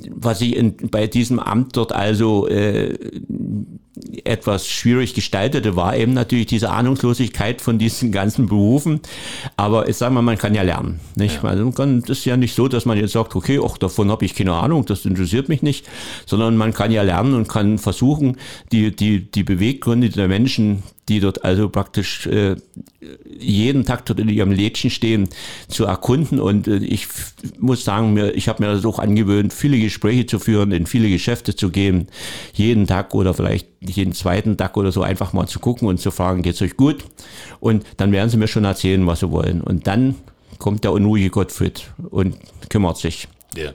[0.09, 2.93] was ich in, bei diesem Amt dort also äh,
[4.23, 9.01] etwas schwierig gestaltete, war eben natürlich diese Ahnungslosigkeit von diesen ganzen Berufen.
[9.55, 10.99] Aber ich sage mal, man kann ja lernen.
[11.15, 11.41] Nicht?
[11.43, 11.49] Ja.
[11.49, 14.25] Also kann, das ist ja nicht so, dass man jetzt sagt, okay, auch davon habe
[14.25, 15.87] ich keine Ahnung, das interessiert mich nicht,
[16.25, 18.37] sondern man kann ja lernen und kann versuchen,
[18.71, 22.55] die, die, die Beweggründe der Menschen, die dort also praktisch äh,
[23.39, 25.29] jeden Tag dort in ihrem Lädchen stehen,
[25.67, 26.39] zu erkunden.
[26.39, 27.07] Und äh, ich
[27.59, 31.09] muss sagen, mir, ich habe mir das auch angewöhnt, viele Gespräche zu führen, in viele
[31.09, 32.07] Geschäfte zu gehen,
[32.53, 36.11] jeden Tag oder vielleicht jeden zweiten Tag oder so einfach mal zu gucken und zu
[36.11, 37.05] fragen, geht's euch gut?
[37.59, 39.61] Und dann werden sie mir schon erzählen, was sie wollen.
[39.61, 40.15] Und dann
[40.57, 42.37] kommt der unruhige Gottfried und
[42.69, 43.27] kümmert sich.
[43.55, 43.71] Ja.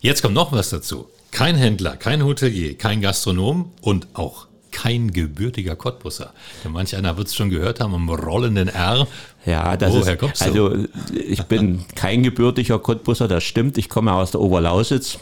[0.00, 1.06] Jetzt kommt noch was dazu.
[1.30, 6.34] Kein Händler, kein Hotelier, kein Gastronom und auch kein gebürtiger Cottbusser.
[6.62, 9.06] Denn manch einer wird es schon gehört haben, am rollenden R.
[9.46, 10.44] Ja, das Woher ist, kommst du?
[10.44, 10.84] also
[11.14, 13.78] ich bin kein gebürtiger Cottbusser, das stimmt.
[13.78, 15.18] Ich komme aus der Oberlausitz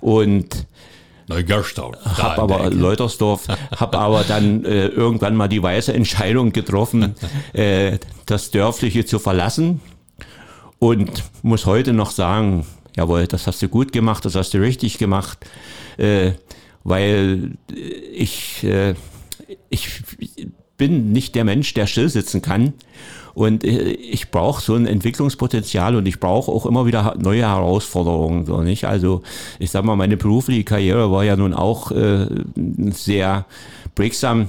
[0.00, 0.66] und
[1.28, 1.92] Neugerstau.
[2.04, 7.14] Hab aber Leutersdorf, habe aber dann äh, irgendwann mal die weise Entscheidung getroffen,
[7.52, 9.80] äh, das Dörfliche zu verlassen
[10.80, 14.98] und muss heute noch sagen, jawohl, das hast du gut gemacht, das hast du richtig
[14.98, 15.38] gemacht,
[15.96, 16.32] äh,
[16.84, 17.52] weil
[18.12, 18.94] ich, äh,
[19.68, 20.02] ich
[20.76, 22.72] bin nicht der Mensch, der still sitzen kann.
[23.34, 28.46] Und äh, ich brauche so ein Entwicklungspotenzial und ich brauche auch immer wieder neue Herausforderungen.
[28.46, 28.84] So, nicht?
[28.84, 29.22] Also
[29.58, 32.26] ich sag mal, meine berufliche Karriere war ja nun auch äh,
[32.90, 33.46] sehr
[33.94, 34.48] breaksam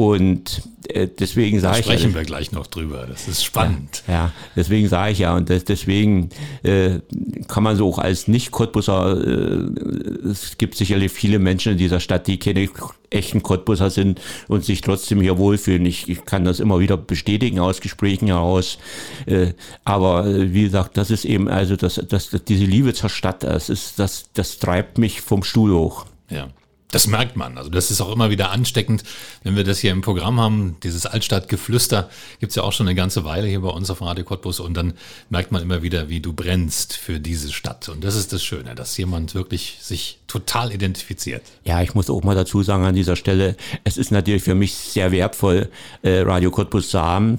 [0.00, 1.84] Und äh, deswegen sage ich.
[1.84, 3.06] Sprechen ja, wir gleich noch drüber.
[3.06, 4.02] Das ist spannend.
[4.08, 5.36] Ja, ja deswegen sage ich ja.
[5.36, 6.30] Und das, deswegen
[6.62, 7.00] äh,
[7.48, 12.28] kann man so auch als Nicht-Cottbusser, äh, es gibt sicherlich viele Menschen in dieser Stadt,
[12.28, 12.66] die keine
[13.10, 15.84] echten Cottbusser sind und sich trotzdem hier wohlfühlen.
[15.84, 18.78] Ich, ich kann das immer wieder bestätigen aus Gesprächen heraus.
[19.26, 19.52] Äh,
[19.84, 23.42] aber äh, wie gesagt, das ist eben also das, das, das, diese Liebe zur Stadt,
[23.42, 26.06] das ist, das, das treibt mich vom Stuhl hoch.
[26.30, 26.48] Ja.
[26.90, 27.56] Das merkt man.
[27.58, 29.04] Also das ist auch immer wieder ansteckend,
[29.42, 30.76] wenn wir das hier im Programm haben.
[30.82, 34.60] Dieses Altstadtgeflüster gibt's ja auch schon eine ganze Weile hier bei uns auf Radio Cottbus
[34.60, 34.94] und dann
[35.28, 37.88] merkt man immer wieder, wie du brennst für diese Stadt.
[37.88, 41.42] Und das ist das Schöne, dass jemand wirklich sich total identifiziert.
[41.64, 44.74] Ja, ich muss auch mal dazu sagen an dieser Stelle, es ist natürlich für mich
[44.74, 45.68] sehr wertvoll,
[46.02, 47.38] äh, Radio Cottbus zu haben.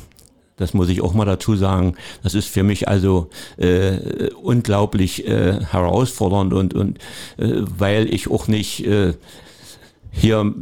[0.61, 1.95] Das muss ich auch mal dazu sagen.
[2.23, 6.97] Das ist für mich also äh, unglaublich äh, herausfordernd und, und
[7.37, 9.13] äh, weil ich auch nicht äh,
[10.11, 10.53] hier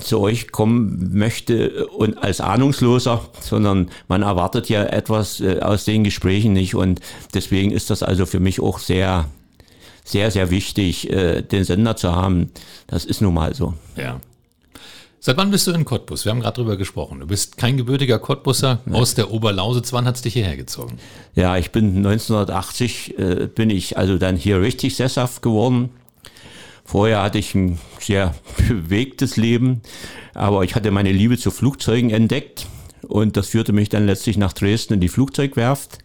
[0.00, 6.02] zu euch kommen möchte und als Ahnungsloser, sondern man erwartet ja etwas äh, aus den
[6.02, 7.00] Gesprächen nicht und
[7.34, 9.26] deswegen ist das also für mich auch sehr,
[10.04, 12.50] sehr, sehr wichtig, äh, den Sender zu haben.
[12.86, 13.74] Das ist nun mal so.
[13.96, 14.20] Ja.
[15.26, 16.24] Seit wann bist du in Cottbus?
[16.24, 17.18] Wir haben gerade drüber gesprochen.
[17.18, 18.94] Du bist kein gebürtiger Cottbusser Nein.
[18.94, 19.92] aus der Oberlausitz.
[19.92, 21.00] Wann hat es dich hierher gezogen?
[21.34, 25.90] Ja, ich bin 1980, äh, bin ich also dann hier richtig sesshaft geworden.
[26.84, 28.36] Vorher hatte ich ein sehr
[28.68, 29.80] bewegtes Leben,
[30.32, 32.68] aber ich hatte meine Liebe zu Flugzeugen entdeckt
[33.02, 35.98] und das führte mich dann letztlich nach Dresden in die Flugzeugwerft.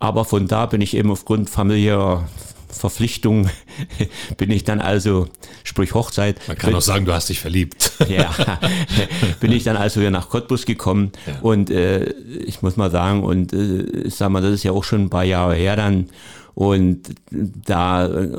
[0.00, 2.28] Aber von da bin ich eben aufgrund familiärer
[2.74, 3.48] Verpflichtung
[4.36, 5.28] bin ich dann also,
[5.62, 6.36] sprich Hochzeit.
[6.48, 7.92] Man kann bin, auch sagen, du hast dich verliebt.
[8.08, 8.34] Ja,
[9.40, 11.38] bin ich dann also hier nach Cottbus gekommen ja.
[11.40, 12.04] und äh,
[12.44, 15.10] ich muss mal sagen, und äh, ich sag mal, das ist ja auch schon ein
[15.10, 16.10] paar Jahre her dann
[16.54, 18.38] und da äh,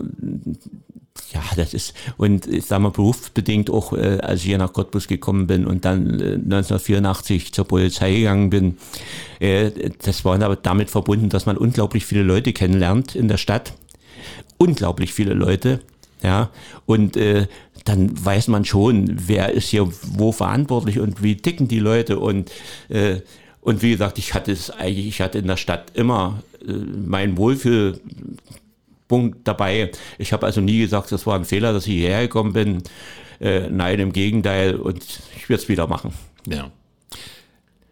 [1.34, 5.08] ja, das ist, und ich sag mal, berufsbedingt auch, äh, als ich hier nach Cottbus
[5.08, 8.78] gekommen bin und dann äh, 1984 zur Polizei gegangen bin,
[9.40, 9.72] äh,
[10.04, 13.74] das war aber damit verbunden, dass man unglaublich viele Leute kennenlernt in der Stadt
[14.58, 15.82] unglaublich viele Leute.
[16.24, 16.50] Ja,
[16.86, 17.48] und äh,
[17.84, 22.52] dann weiß man schon, wer ist hier wo verantwortlich und wie ticken die Leute und
[22.90, 23.18] äh,
[23.62, 27.36] und wie gesagt, ich hatte es eigentlich, ich hatte in der Stadt immer äh, meinen
[27.36, 29.92] Wohlfühlpunkt dabei.
[30.20, 32.84] Ich habe also nie gesagt, das war ein Fehler, dass ich hierher gekommen bin.
[33.40, 35.04] Äh, nein, im Gegenteil, und
[35.36, 36.14] ich werde es wieder machen.
[36.48, 36.72] Ja.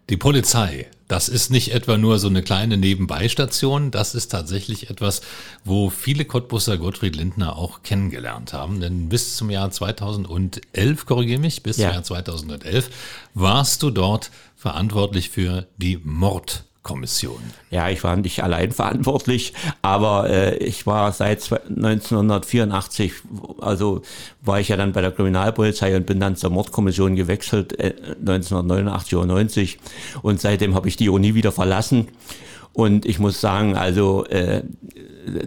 [0.09, 5.21] Die Polizei, das ist nicht etwa nur so eine kleine Nebenbeistation, das ist tatsächlich etwas,
[5.63, 8.81] wo viele Cottbusser Gottfried Lindner auch kennengelernt haben.
[8.81, 11.87] Denn bis zum Jahr 2011, korrigiere mich, bis ja.
[11.87, 12.89] zum Jahr 2011
[13.33, 17.39] warst du dort verantwortlich für die Mord Kommission.
[17.71, 23.13] Ja, ich war nicht allein verantwortlich, aber äh, ich war seit 1984,
[23.61, 24.01] also
[24.41, 29.15] war ich ja dann bei der Kriminalpolizei und bin dann zur Mordkommission gewechselt, äh, 1989
[29.15, 29.79] oder 90
[30.21, 32.09] und seitdem habe ich die auch nie wieder verlassen.
[32.73, 34.63] Und ich muss sagen, also äh,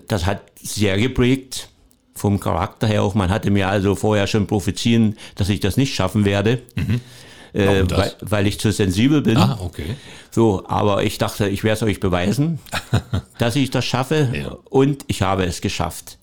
[0.08, 1.68] das hat sehr geprägt
[2.14, 3.14] vom Charakter her auch.
[3.14, 6.62] Man hatte mir also vorher schon prophezieren, dass ich das nicht schaffen werde.
[6.76, 7.02] Mhm
[7.52, 9.36] äh, weil, weil, ich zu sensibel bin.
[9.36, 9.96] Ah, okay.
[10.30, 12.58] So, aber ich dachte, ich werde es euch beweisen,
[13.38, 14.56] dass ich das schaffe ja.
[14.64, 16.18] und ich habe es geschafft.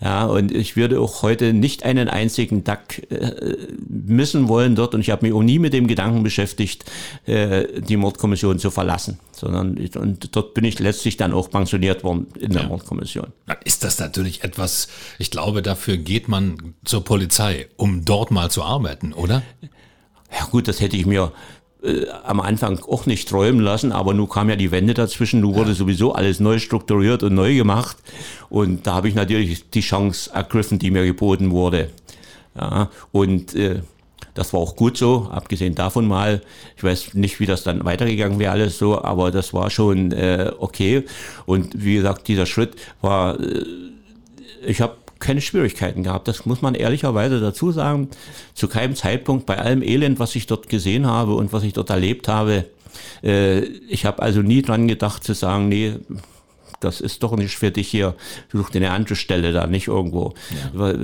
[0.00, 3.56] Ja, und ich würde auch heute nicht einen einzigen Duck äh,
[3.88, 6.84] missen wollen dort und ich habe mich auch nie mit dem Gedanken beschäftigt,
[7.26, 12.26] äh, die Mordkommission zu verlassen, sondern und dort bin ich letztlich dann auch pensioniert worden
[12.38, 12.68] in der ja.
[12.68, 13.28] Mordkommission.
[13.46, 18.50] Dann ist das natürlich etwas, ich glaube, dafür geht man zur Polizei, um dort mal
[18.50, 19.42] zu arbeiten, oder?
[20.36, 21.32] Ja gut, das hätte ich mir
[21.82, 25.54] äh, am Anfang auch nicht träumen lassen, aber nun kam ja die Wende dazwischen, nun
[25.54, 25.74] wurde ja.
[25.74, 27.96] sowieso alles neu strukturiert und neu gemacht
[28.48, 31.90] und da habe ich natürlich die Chance ergriffen, die mir geboten wurde.
[32.58, 33.82] Ja, und äh,
[34.34, 36.42] das war auch gut so, abgesehen davon mal.
[36.76, 40.50] Ich weiß nicht, wie das dann weitergegangen wäre, alles so, aber das war schon äh,
[40.58, 41.04] okay.
[41.46, 43.64] Und wie gesagt, dieser Schritt war, äh,
[44.66, 46.28] ich habe keine Schwierigkeiten gehabt.
[46.28, 48.08] Das muss man ehrlicherweise dazu sagen.
[48.54, 51.90] Zu keinem Zeitpunkt bei allem Elend, was ich dort gesehen habe und was ich dort
[51.90, 52.66] erlebt habe.
[53.22, 55.94] Äh, ich habe also nie dran gedacht zu sagen, nee,
[56.80, 58.14] das ist doch nicht für dich hier,
[58.52, 60.34] such dir eine andere Stelle da, nicht irgendwo.
[60.76, 60.94] Ja.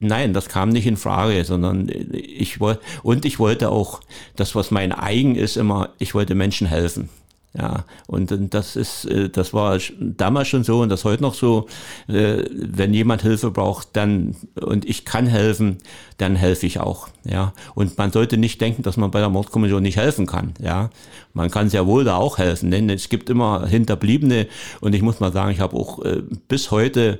[0.00, 4.00] Nein, das kam nicht in Frage, sondern ich wollte, und ich wollte auch,
[4.36, 7.08] das, was mein eigen ist, immer, ich wollte Menschen helfen.
[7.54, 11.66] Ja, und das ist, äh, das war damals schon so und das heute noch so.
[12.06, 15.78] Äh, wenn jemand Hilfe braucht, dann und ich kann helfen,
[16.18, 17.08] dann helfe ich auch.
[17.24, 20.52] Ja, und man sollte nicht denken, dass man bei der Mordkommission nicht helfen kann.
[20.60, 20.90] Ja,
[21.32, 24.46] man kann sehr wohl da auch helfen, denn es gibt immer Hinterbliebene
[24.80, 27.18] und ich muss mal sagen, ich habe auch äh, bis heute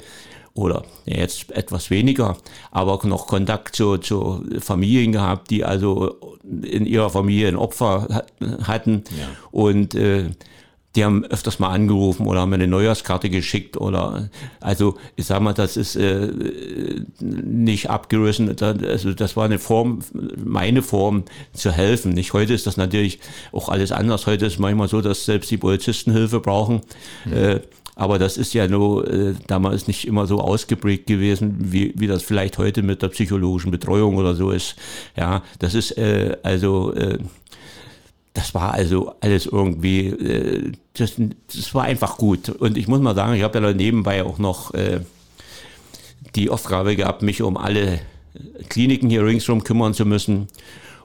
[0.58, 2.36] oder jetzt etwas weniger,
[2.70, 6.16] aber noch Kontakt zu, zu Familien gehabt, die also
[6.62, 8.24] in ihrer Familie ein Opfer
[8.64, 9.04] hatten.
[9.16, 9.28] Ja.
[9.52, 10.30] Und äh,
[10.96, 15.40] die haben öfters mal angerufen oder haben mir eine Neujahrskarte geschickt oder also ich sag
[15.40, 16.28] mal, das ist äh,
[17.20, 18.56] nicht abgerissen.
[18.60, 20.00] Also das war eine Form,
[20.44, 22.12] meine Form zu helfen.
[22.14, 23.20] Nicht heute ist das natürlich
[23.52, 24.26] auch alles anders.
[24.26, 26.80] Heute ist manchmal so, dass selbst die Polizisten Hilfe brauchen.
[27.26, 27.32] Mhm.
[27.32, 27.60] Äh,
[27.98, 32.22] aber das ist ja nur äh, damals nicht immer so ausgeprägt gewesen, wie, wie das
[32.22, 34.76] vielleicht heute mit der psychologischen Betreuung oder so ist.
[35.16, 37.18] Ja, das ist äh, also äh,
[38.34, 41.14] das war also alles irgendwie, äh, das,
[41.52, 42.50] das war einfach gut.
[42.50, 45.00] Und ich muss mal sagen, ich habe ja nebenbei auch noch äh,
[46.36, 47.98] die Aufgabe gehabt, mich um alle
[48.68, 50.46] Kliniken hier ringsherum kümmern zu müssen.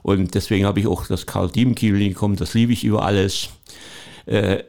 [0.04, 3.48] Und deswegen habe ich auch das Karl-Diem-Klinikum, das liebe ich über alles.
[4.26, 4.62] Äh,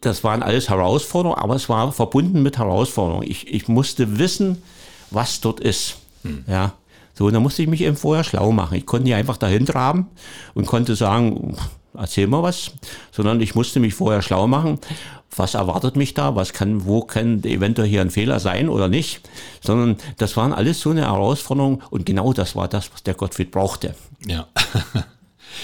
[0.00, 3.28] das waren alles Herausforderungen, aber es war verbunden mit Herausforderungen.
[3.28, 4.62] Ich, ich musste wissen,
[5.10, 5.96] was dort ist.
[6.22, 6.44] Hm.
[6.46, 6.72] Ja.
[7.14, 8.76] So, da musste ich mich eben vorher schlau machen.
[8.76, 10.08] Ich konnte nicht einfach dahin traben
[10.54, 11.56] und konnte sagen,
[11.96, 12.72] erzähl mal was,
[13.10, 14.78] sondern ich musste mich vorher schlau machen.
[15.34, 16.34] Was erwartet mich da?
[16.34, 19.20] Was kann, wo kann eventuell hier ein Fehler sein oder nicht?
[19.62, 23.50] Sondern das waren alles so eine Herausforderung und genau das war das, was der Gottfried
[23.50, 23.94] brauchte.
[24.26, 24.46] Ja.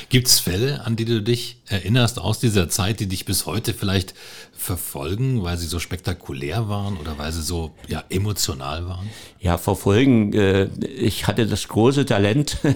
[0.09, 3.75] Gibt es Fälle, an die du dich erinnerst aus dieser Zeit, die dich bis heute
[3.75, 4.15] vielleicht
[4.53, 9.11] verfolgen, weil sie so spektakulär waren oder weil sie so ja, emotional waren?
[9.41, 10.33] Ja, verfolgen.
[10.33, 12.59] Äh, ich hatte das große Talent.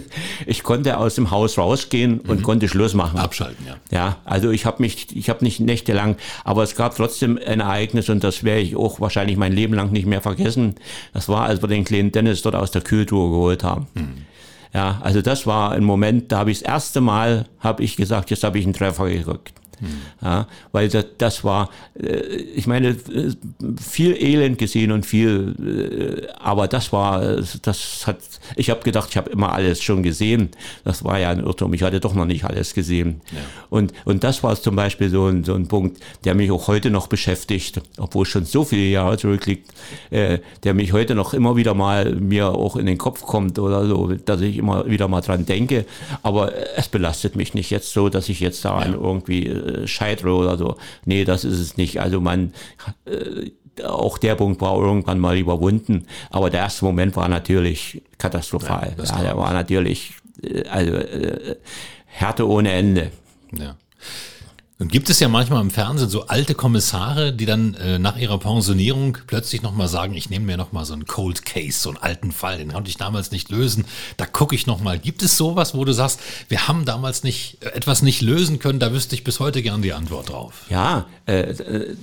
[0.46, 2.42] Ich konnte aus dem Haus rausgehen und mhm.
[2.42, 3.18] konnte Schluss machen.
[3.18, 3.76] Abschalten, ja.
[3.90, 8.08] Ja, also ich habe mich, ich habe nicht nächtelang, aber es gab trotzdem ein Ereignis
[8.08, 10.76] und das werde ich auch wahrscheinlich mein Leben lang nicht mehr vergessen.
[11.12, 13.86] Das war, als wir den kleinen Dennis dort aus der Kühltour geholt haben.
[13.94, 14.26] Mhm.
[14.72, 18.30] Ja, also das war ein Moment, da habe ich das erste Mal, habe ich gesagt,
[18.30, 19.52] jetzt habe ich einen Treffer gerückt.
[19.80, 19.88] Hm.
[20.22, 22.16] Ja, weil das, das war, äh,
[22.54, 22.96] ich meine,
[23.80, 28.18] viel Elend gesehen und viel, äh, aber das war, das hat,
[28.56, 30.50] ich habe gedacht, ich habe immer alles schon gesehen.
[30.84, 33.20] Das war ja ein Irrtum, ich hatte doch noch nicht alles gesehen.
[33.32, 33.38] Ja.
[33.70, 36.90] Und, und das war zum Beispiel so ein, so ein Punkt, der mich auch heute
[36.90, 39.70] noch beschäftigt, obwohl es schon so viele Jahre zurückliegt,
[40.10, 43.86] äh, der mich heute noch immer wieder mal mir auch in den Kopf kommt oder
[43.86, 45.84] so, dass ich immer wieder mal dran denke.
[46.22, 48.98] Aber es belastet mich nicht jetzt so, dass ich jetzt daran ja.
[48.98, 50.76] irgendwie äh, scheitere oder so.
[51.04, 52.00] Nee, das ist es nicht.
[52.00, 52.52] Also man,
[53.04, 53.50] äh,
[53.84, 56.06] auch der Punkt war irgendwann mal überwunden.
[56.30, 58.94] Aber der erste Moment war natürlich katastrophal.
[58.98, 61.56] Ja, ja der war natürlich, äh, also, äh,
[62.06, 63.10] Härte ohne Ende.
[63.58, 63.76] Ja.
[64.78, 68.38] Und gibt es ja manchmal im Fernsehen so alte Kommissare, die dann äh, nach ihrer
[68.38, 72.30] Pensionierung plötzlich nochmal sagen, ich nehme mir nochmal so einen Cold Case, so einen alten
[72.30, 73.86] Fall, den konnte ich damals nicht lösen.
[74.18, 74.98] Da gucke ich nochmal.
[74.98, 78.78] Gibt es sowas, wo du sagst, wir haben damals nicht äh, etwas nicht lösen können,
[78.78, 80.66] da wüsste ich bis heute gern die Antwort drauf.
[80.68, 81.96] Ja, äh, äh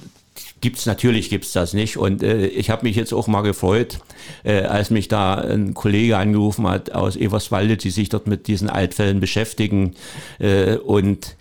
[0.61, 3.99] gibt's natürlich gibt's das nicht und äh, ich habe mich jetzt auch mal gefreut,
[4.43, 8.69] äh, als mich da ein Kollege angerufen hat aus Everswalde, die sich dort mit diesen
[8.69, 9.95] Altfällen beschäftigen
[10.39, 11.35] äh, und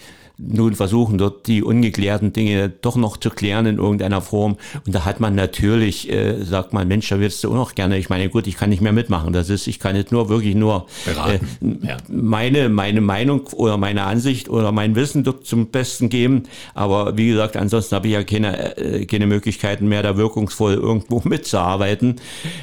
[0.46, 4.56] nun versuchen, dort die ungeklärten Dinge doch noch zu klären in irgendeiner Form.
[4.86, 7.98] Und da hat man natürlich, äh, sagt man, Mensch, da würdest du auch noch gerne.
[7.98, 9.32] Ich meine, gut, ich kann nicht mehr mitmachen.
[9.32, 11.38] Das ist, ich kann jetzt nur wirklich nur äh,
[11.86, 11.96] ja.
[12.08, 16.44] meine, meine Meinung oder meine Ansicht oder mein Wissen dort zum Besten geben.
[16.74, 21.22] Aber wie gesagt, ansonsten habe ich ja keine, äh, keine Möglichkeiten mehr, da wirkungsvoll irgendwo
[21.28, 22.16] mitzuarbeiten.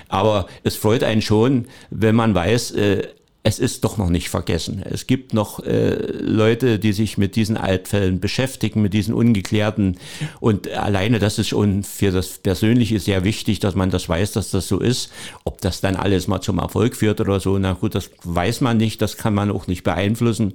[0.08, 3.08] Aber es freut einen schon, wenn man weiß, äh,
[3.50, 4.84] es ist doch noch nicht vergessen.
[4.88, 9.98] Es gibt noch äh, Leute, die sich mit diesen Altfällen beschäftigen, mit diesen ungeklärten.
[10.40, 14.52] Und alleine das ist schon für das Persönliche sehr wichtig, dass man das weiß, dass
[14.52, 15.12] das so ist.
[15.46, 18.78] Ob das dann alles mal zum Erfolg führt oder so, na gut, das weiß man
[18.78, 20.54] nicht, das kann man auch nicht beeinflussen.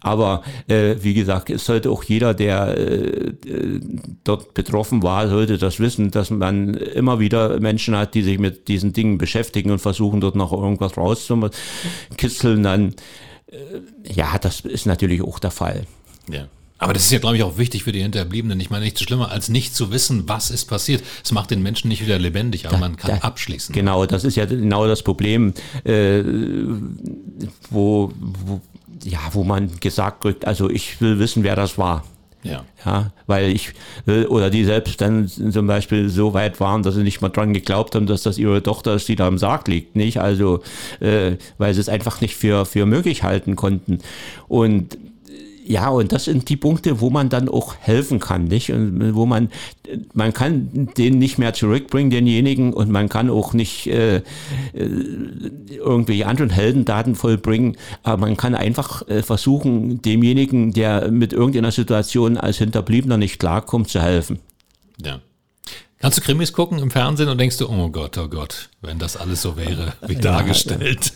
[0.00, 3.32] Aber äh, wie gesagt, es sollte auch jeder, der äh,
[4.24, 8.68] dort betroffen war, sollte das wissen, dass man immer wieder Menschen hat, die sich mit
[8.68, 11.50] diesen Dingen beschäftigen und versuchen, dort noch irgendwas rauszumachen
[12.30, 12.94] kitzeln, dann
[13.50, 15.86] äh, ja, das ist natürlich auch der Fall.
[16.30, 16.46] Ja.
[16.78, 18.58] Aber das ist ja, glaube ich, auch wichtig für die Hinterbliebenen.
[18.58, 21.04] Ich meine, nichts schlimmer, als nicht zu wissen, was ist passiert.
[21.22, 23.74] Es macht den Menschen nicht wieder lebendig, aber da, man kann da, abschließen.
[23.74, 25.52] Genau, das ist ja genau das Problem,
[25.84, 26.22] äh,
[27.68, 28.62] wo, wo,
[29.04, 32.02] ja, wo man gesagt wird, also ich will wissen, wer das war.
[32.42, 32.64] Ja.
[32.84, 33.12] ja.
[33.26, 33.72] Weil ich,
[34.06, 37.94] oder die selbst dann zum Beispiel so weit waren, dass sie nicht mal dran geglaubt
[37.94, 40.18] haben, dass das ihre Tochter ist, die da im Sarg liegt, nicht?
[40.18, 40.62] Also,
[41.00, 43.98] äh, weil sie es einfach nicht für, für möglich halten konnten.
[44.48, 44.96] Und
[45.64, 48.72] ja, und das sind die Punkte, wo man dann auch helfen kann, nicht?
[48.72, 49.50] Und wo man,
[50.14, 54.22] man kann den nicht mehr zurückbringen, denjenigen, und man kann auch nicht äh, äh
[55.68, 62.36] irgendwelche anderen Heldendaten vollbringen, aber man kann einfach äh, versuchen, demjenigen, der mit irgendeiner Situation
[62.36, 64.38] als Hinterbliebener nicht klarkommt, zu helfen.
[65.04, 65.20] Ja.
[65.98, 69.18] Kannst du Krimis gucken im Fernsehen und denkst du, oh Gott, oh Gott, wenn das
[69.18, 71.12] alles so wäre, wie ja, dargestellt.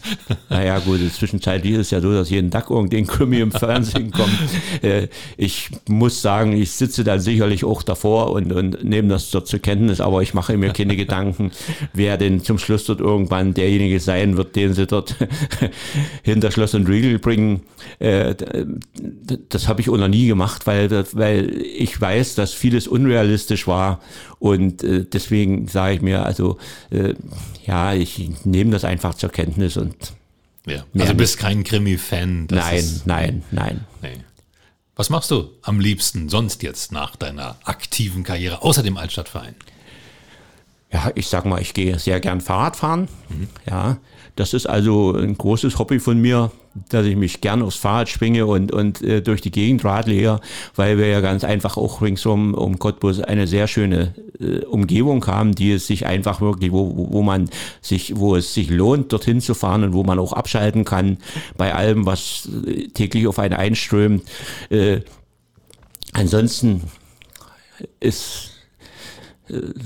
[0.50, 4.38] Naja, gut, zwischenzeitlich ist es ja so, dass jeden Tag irgendein Krimi im Fernsehen kommt.
[4.82, 9.46] Äh, ich muss sagen, ich sitze dann sicherlich auch davor und, und nehme das dort
[9.46, 11.52] zur Kenntnis, aber ich mache mir keine Gedanken,
[11.94, 15.16] wer denn zum Schluss dort irgendwann derjenige sein wird, den sie dort
[16.22, 17.62] hinter Schloss und Riegel bringen.
[17.98, 18.34] Äh,
[19.48, 24.00] das habe ich auch noch nie gemacht, weil, weil ich weiß, dass vieles unrealistisch war
[24.38, 26.58] und äh, deswegen sage ich mir, also
[27.66, 30.12] ja, ich nehme das einfach zur Kenntnis und
[30.66, 30.84] ja.
[30.94, 32.46] Also du bist kein Krimi-Fan.
[32.50, 33.86] Nein, nein, nein.
[34.00, 34.20] Nee.
[34.96, 39.54] Was machst du am liebsten sonst jetzt nach deiner aktiven Karriere, außer dem Altstadtverein?
[40.92, 43.08] Ja, ich sag mal, ich gehe sehr gern Fahrrad fahren.
[43.28, 43.48] Mhm.
[43.68, 43.98] Ja,
[44.36, 46.50] das ist also ein großes Hobby von mir,
[46.88, 50.40] dass ich mich gern aufs Fahrrad schwinge und, und äh, durch die Gegend radle,
[50.74, 55.54] weil wir ja ganz einfach auch ringsum um Cottbus eine sehr schöne äh, Umgebung haben,
[55.54, 57.48] die es sich einfach wirklich, wo, wo man
[57.80, 61.18] sich, wo es sich lohnt, dorthin zu fahren und wo man auch abschalten kann
[61.56, 64.24] bei allem, was äh, täglich auf einen einströmt.
[64.70, 65.00] Äh,
[66.12, 66.82] ansonsten
[68.00, 68.53] ist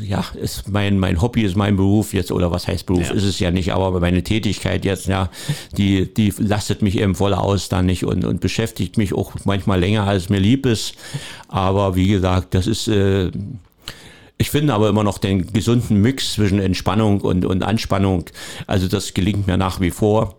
[0.01, 3.15] ja, ist mein, mein Hobby ist mein Beruf jetzt, oder was heißt Beruf, ja.
[3.15, 5.31] ist es ja nicht, aber meine Tätigkeit jetzt, ja,
[5.77, 9.81] die, die lastet mich eben voll aus dann nicht und, und beschäftigt mich auch manchmal
[9.81, 10.95] länger, als mir lieb ist.
[11.49, 13.33] Aber wie gesagt, das ist, äh,
[14.37, 18.27] ich finde aber immer noch den gesunden Mix zwischen Entspannung und, und Anspannung.
[18.69, 20.37] Also das gelingt mir nach wie vor.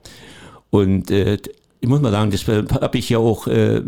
[0.70, 1.40] Und äh,
[1.82, 3.82] ich muss mal sagen, das habe ich ja auch äh,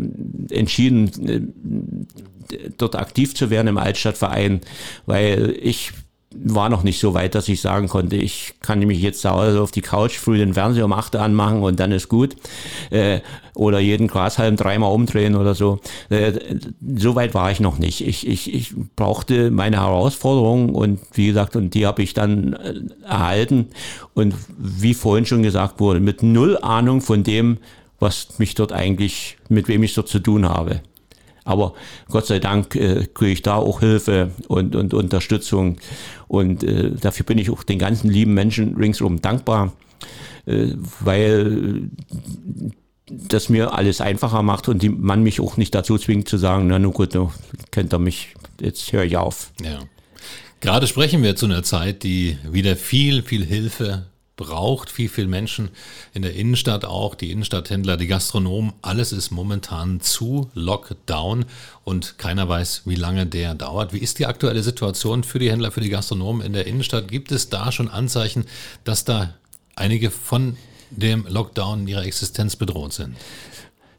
[0.50, 4.60] entschieden, äh, dort aktiv zu werden im Altstadtverein,
[5.06, 5.92] weil ich
[6.34, 9.60] war noch nicht so weit, dass ich sagen konnte, ich kann nämlich jetzt zu Hause
[9.60, 12.36] auf die Couch früh den Fernseher um 8 anmachen und dann ist gut.
[12.90, 13.20] Äh,
[13.54, 15.80] oder jeden Grashalm dreimal umdrehen oder so.
[16.08, 16.32] Äh,
[16.96, 18.06] so weit war ich noch nicht.
[18.06, 22.80] Ich, ich, ich brauchte meine Herausforderungen und wie gesagt, und die habe ich dann äh,
[23.04, 23.68] erhalten.
[24.14, 27.58] Und wie vorhin schon gesagt wurde, mit null Ahnung von dem,
[28.02, 30.80] was mich dort eigentlich, mit wem ich dort zu tun habe.
[31.44, 31.74] Aber
[32.08, 35.78] Gott sei Dank äh, kriege ich da auch Hilfe und, und Unterstützung.
[36.28, 39.72] Und äh, dafür bin ich auch den ganzen lieben Menschen ringsum dankbar,
[40.46, 41.90] äh, weil
[43.08, 46.66] das mir alles einfacher macht und die, man mich auch nicht dazu zwingt zu sagen,
[46.66, 47.16] na nun gut,
[47.70, 49.52] kennt ihr mich, jetzt höre ich auf.
[49.62, 49.80] Ja.
[50.60, 54.06] Gerade sprechen wir zu einer Zeit, die wieder viel, viel Hilfe
[54.42, 55.70] braucht, viel, viel Menschen
[56.14, 61.44] in der Innenstadt auch, die Innenstadthändler, die Gastronomen, alles ist momentan zu Lockdown
[61.84, 63.92] und keiner weiß, wie lange der dauert.
[63.92, 67.08] Wie ist die aktuelle Situation für die Händler, für die Gastronomen in der Innenstadt?
[67.08, 68.44] Gibt es da schon Anzeichen,
[68.84, 69.34] dass da
[69.76, 70.56] einige von
[70.90, 73.16] dem Lockdown in ihrer Existenz bedroht sind?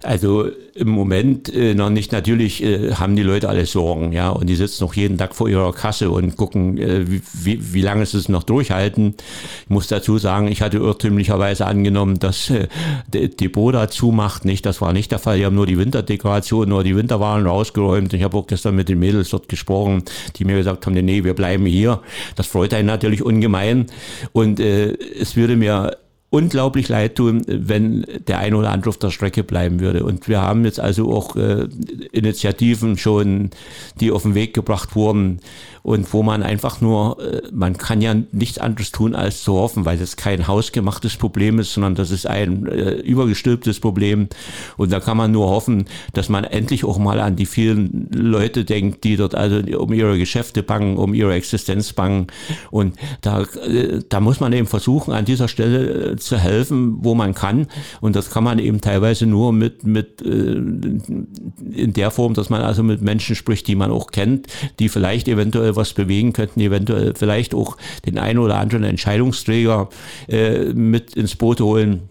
[0.04, 2.12] Also im Moment äh, noch nicht.
[2.12, 5.48] Natürlich äh, haben die Leute alle Sorgen, ja, und die sitzen noch jeden Tag vor
[5.48, 9.16] ihrer Kasse und gucken, äh, wie, wie, lange sie es noch durchhalten.
[9.64, 12.68] Ich muss dazu sagen, ich hatte irrtümlicherweise angenommen, dass äh,
[13.14, 14.46] die Boda zumacht.
[14.46, 15.38] Nicht, das war nicht der Fall.
[15.38, 18.14] Die haben nur die Winterdekoration, nur die Winterwaren rausgeräumt.
[18.14, 20.04] Ich habe auch gestern mit den Mädels dort gesprochen,
[20.36, 22.02] die mir gesagt haben, nee, wir bleiben hier.
[22.36, 23.88] Das freut einen natürlich ungemein.
[24.32, 25.98] Und äh, es würde mir
[26.34, 30.04] unglaublich leid tun, wenn der ein oder andere auf der Strecke bleiben würde.
[30.04, 31.68] Und wir haben jetzt also auch äh,
[32.12, 33.52] Initiativen schon,
[34.00, 35.42] die auf den Weg gebracht wurden,
[35.84, 39.86] und wo man einfach nur, äh, man kann ja nichts anderes tun, als zu hoffen,
[39.86, 44.30] weil das kein hausgemachtes Problem ist, sondern das ist ein äh, übergestülptes Problem.
[44.78, 48.64] Und da kann man nur hoffen, dass man endlich auch mal an die vielen Leute
[48.64, 52.28] denkt, die dort also um ihre Geschäfte bangen, um ihre Existenz bangen.
[52.72, 57.16] Und da, äh, da muss man eben versuchen, an dieser Stelle äh, zu helfen, wo
[57.16, 57.68] man kann.
[58.02, 62.62] Und das kann man eben teilweise nur mit, mit äh, in der Form, dass man
[62.62, 64.48] also mit Menschen spricht, die man auch kennt,
[64.80, 69.90] die vielleicht eventuell was bewegen könnten, eventuell vielleicht auch den einen oder anderen Entscheidungsträger
[70.28, 72.10] äh, mit ins Boot holen.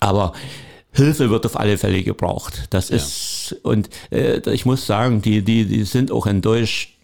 [0.00, 0.32] Aber
[0.92, 2.66] Hilfe wird auf alle Fälle gebraucht.
[2.70, 2.96] Das ja.
[2.96, 6.94] ist, und äh, ich muss sagen, die, die, die sind auch enttäuscht,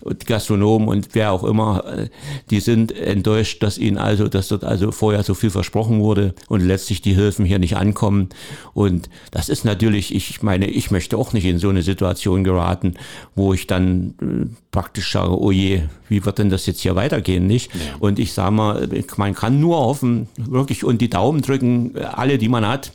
[0.00, 2.08] und Gastronomen und wer auch immer, äh,
[2.50, 6.60] die sind enttäuscht, dass ihnen also, dass dort also vorher so viel versprochen wurde und
[6.60, 8.28] letztlich die Hilfen hier nicht ankommen.
[8.74, 12.94] Und das ist natürlich, ich meine, ich möchte auch nicht in so eine Situation geraten,
[13.34, 17.46] wo ich dann äh, praktisch sage, oh je, wie wird denn das jetzt hier weitergehen,
[17.46, 17.74] nicht?
[17.74, 17.80] Ja.
[17.98, 22.48] Und ich sage mal, man kann nur hoffen, wirklich und die Daumen drücken, alle, die
[22.48, 22.92] man hat,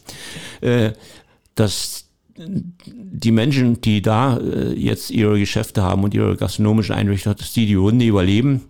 [0.62, 0.92] äh,
[1.56, 2.03] dass
[2.36, 7.66] die Menschen, die da äh, jetzt ihre Geschäfte haben und ihre gastronomischen Einrichtungen, dass die
[7.66, 8.62] die Runde überleben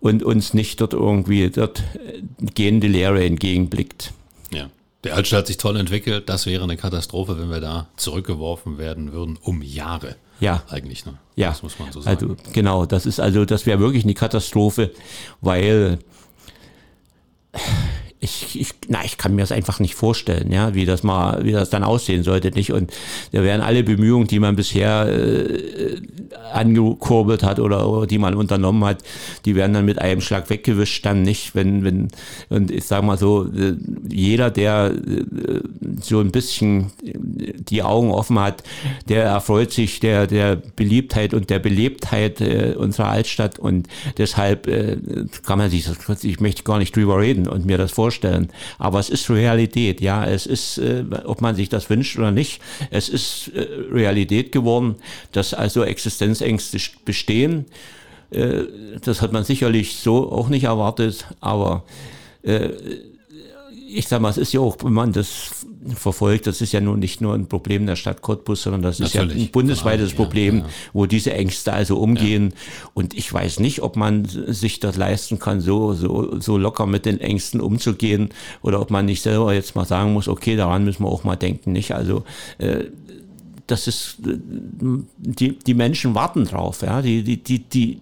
[0.00, 2.22] und uns nicht dort irgendwie dort äh,
[2.54, 4.12] gehende Lehre entgegenblickt.
[4.52, 4.70] Ja.
[5.02, 6.28] Der Altstadt hat sich toll entwickelt.
[6.28, 10.16] Das wäre eine Katastrophe, wenn wir da zurückgeworfen werden würden um Jahre.
[10.40, 10.62] Ja.
[10.68, 11.14] Eigentlich, ne?
[11.36, 11.48] Ja.
[11.48, 12.16] Das muss man so sagen.
[12.16, 14.92] Also genau, das ist also, das wäre wirklich eine Katastrophe,
[15.40, 15.98] weil
[18.24, 21.52] ich, ich, na, ich kann mir das einfach nicht vorstellen, ja, wie das mal, wie
[21.52, 22.72] das dann aussehen sollte, nicht?
[22.72, 22.92] Und
[23.32, 26.00] da wären alle Bemühungen, die man bisher äh,
[26.52, 29.02] angekurbelt hat oder, oder die man unternommen hat,
[29.44, 32.08] die werden dann mit einem Schlag weggewischt, dann nicht, wenn, wenn,
[32.48, 33.76] und ich sag mal so, äh,
[34.08, 35.60] jeder, der äh,
[36.00, 38.62] so ein bisschen die Augen offen hat,
[39.08, 43.58] der erfreut sich der, der Beliebtheit und der Belebtheit äh, unserer Altstadt.
[43.58, 44.96] Und deshalb äh,
[45.44, 45.88] kann man sich
[46.22, 48.48] ich möchte gar nicht drüber reden und mir das vorstellen vorstellen.
[48.78, 50.24] Aber es ist Realität, ja.
[50.24, 52.60] Es ist, äh, ob man sich das wünscht oder nicht,
[52.90, 54.96] es ist äh, Realität geworden,
[55.32, 57.66] dass also Existenzängste bestehen.
[58.30, 58.64] Äh,
[59.02, 61.84] das hat man sicherlich so auch nicht erwartet, aber
[62.42, 62.70] äh,
[63.88, 66.98] ich sag mal, es ist ja auch, wenn man das verfolgt, das ist ja nun
[66.98, 69.36] nicht nur ein Problem der Stadt Cottbus, sondern das ist Natürlich.
[69.36, 70.64] ja ein bundesweites ja, Problem, ja.
[70.92, 72.52] wo diese Ängste also umgehen.
[72.54, 72.88] Ja.
[72.94, 77.06] Und ich weiß nicht, ob man sich das leisten kann, so, so, so locker mit
[77.06, 78.30] den Ängsten umzugehen
[78.62, 81.36] oder ob man nicht selber jetzt mal sagen muss, okay, daran müssen wir auch mal
[81.36, 81.92] denken, nicht?
[81.92, 82.24] Also,
[82.58, 82.84] äh,
[83.66, 88.00] das ist, die, die Menschen warten drauf, ja, die, die, die, die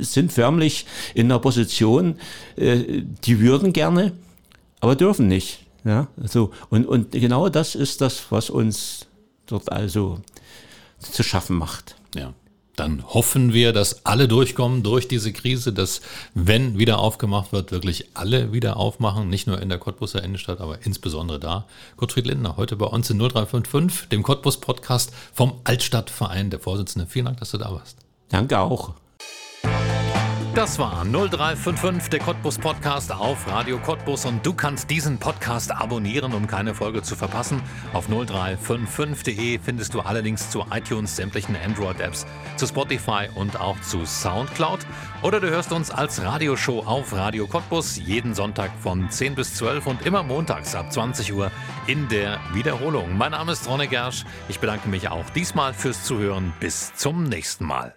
[0.00, 2.16] sind förmlich in einer Position,
[2.56, 4.12] äh, die würden gerne,
[4.80, 5.63] aber dürfen nicht.
[5.84, 6.50] Ja, so.
[6.70, 9.06] Und, und genau das ist das, was uns
[9.46, 10.20] dort also
[10.98, 11.96] zu schaffen macht.
[12.14, 12.32] Ja.
[12.76, 16.00] Dann hoffen wir, dass alle durchkommen durch diese Krise, dass,
[16.34, 20.84] wenn wieder aufgemacht wird, wirklich alle wieder aufmachen, nicht nur in der Cottbuser Innenstadt, aber
[20.84, 21.66] insbesondere da.
[21.96, 27.06] Gottfried Lindner, heute bei uns in 0355, dem Cottbus Podcast vom Altstadtverein, der Vorsitzende.
[27.06, 27.98] Vielen Dank, dass du da warst.
[28.28, 28.94] Danke auch.
[30.54, 36.32] Das war 0355, der Cottbus Podcast auf Radio Cottbus und du kannst diesen Podcast abonnieren,
[36.32, 37.60] um keine Folge zu verpassen.
[37.92, 42.24] Auf 0355.de findest du allerdings zu iTunes sämtlichen Android-Apps,
[42.56, 44.86] zu Spotify und auch zu Soundcloud.
[45.22, 49.88] Oder du hörst uns als Radioshow auf Radio Cottbus jeden Sonntag von 10 bis 12
[49.88, 51.50] und immer montags ab 20 Uhr
[51.88, 53.16] in der Wiederholung.
[53.18, 54.24] Mein Name ist Ronne Gersch.
[54.48, 56.52] Ich bedanke mich auch diesmal fürs Zuhören.
[56.60, 57.96] Bis zum nächsten Mal.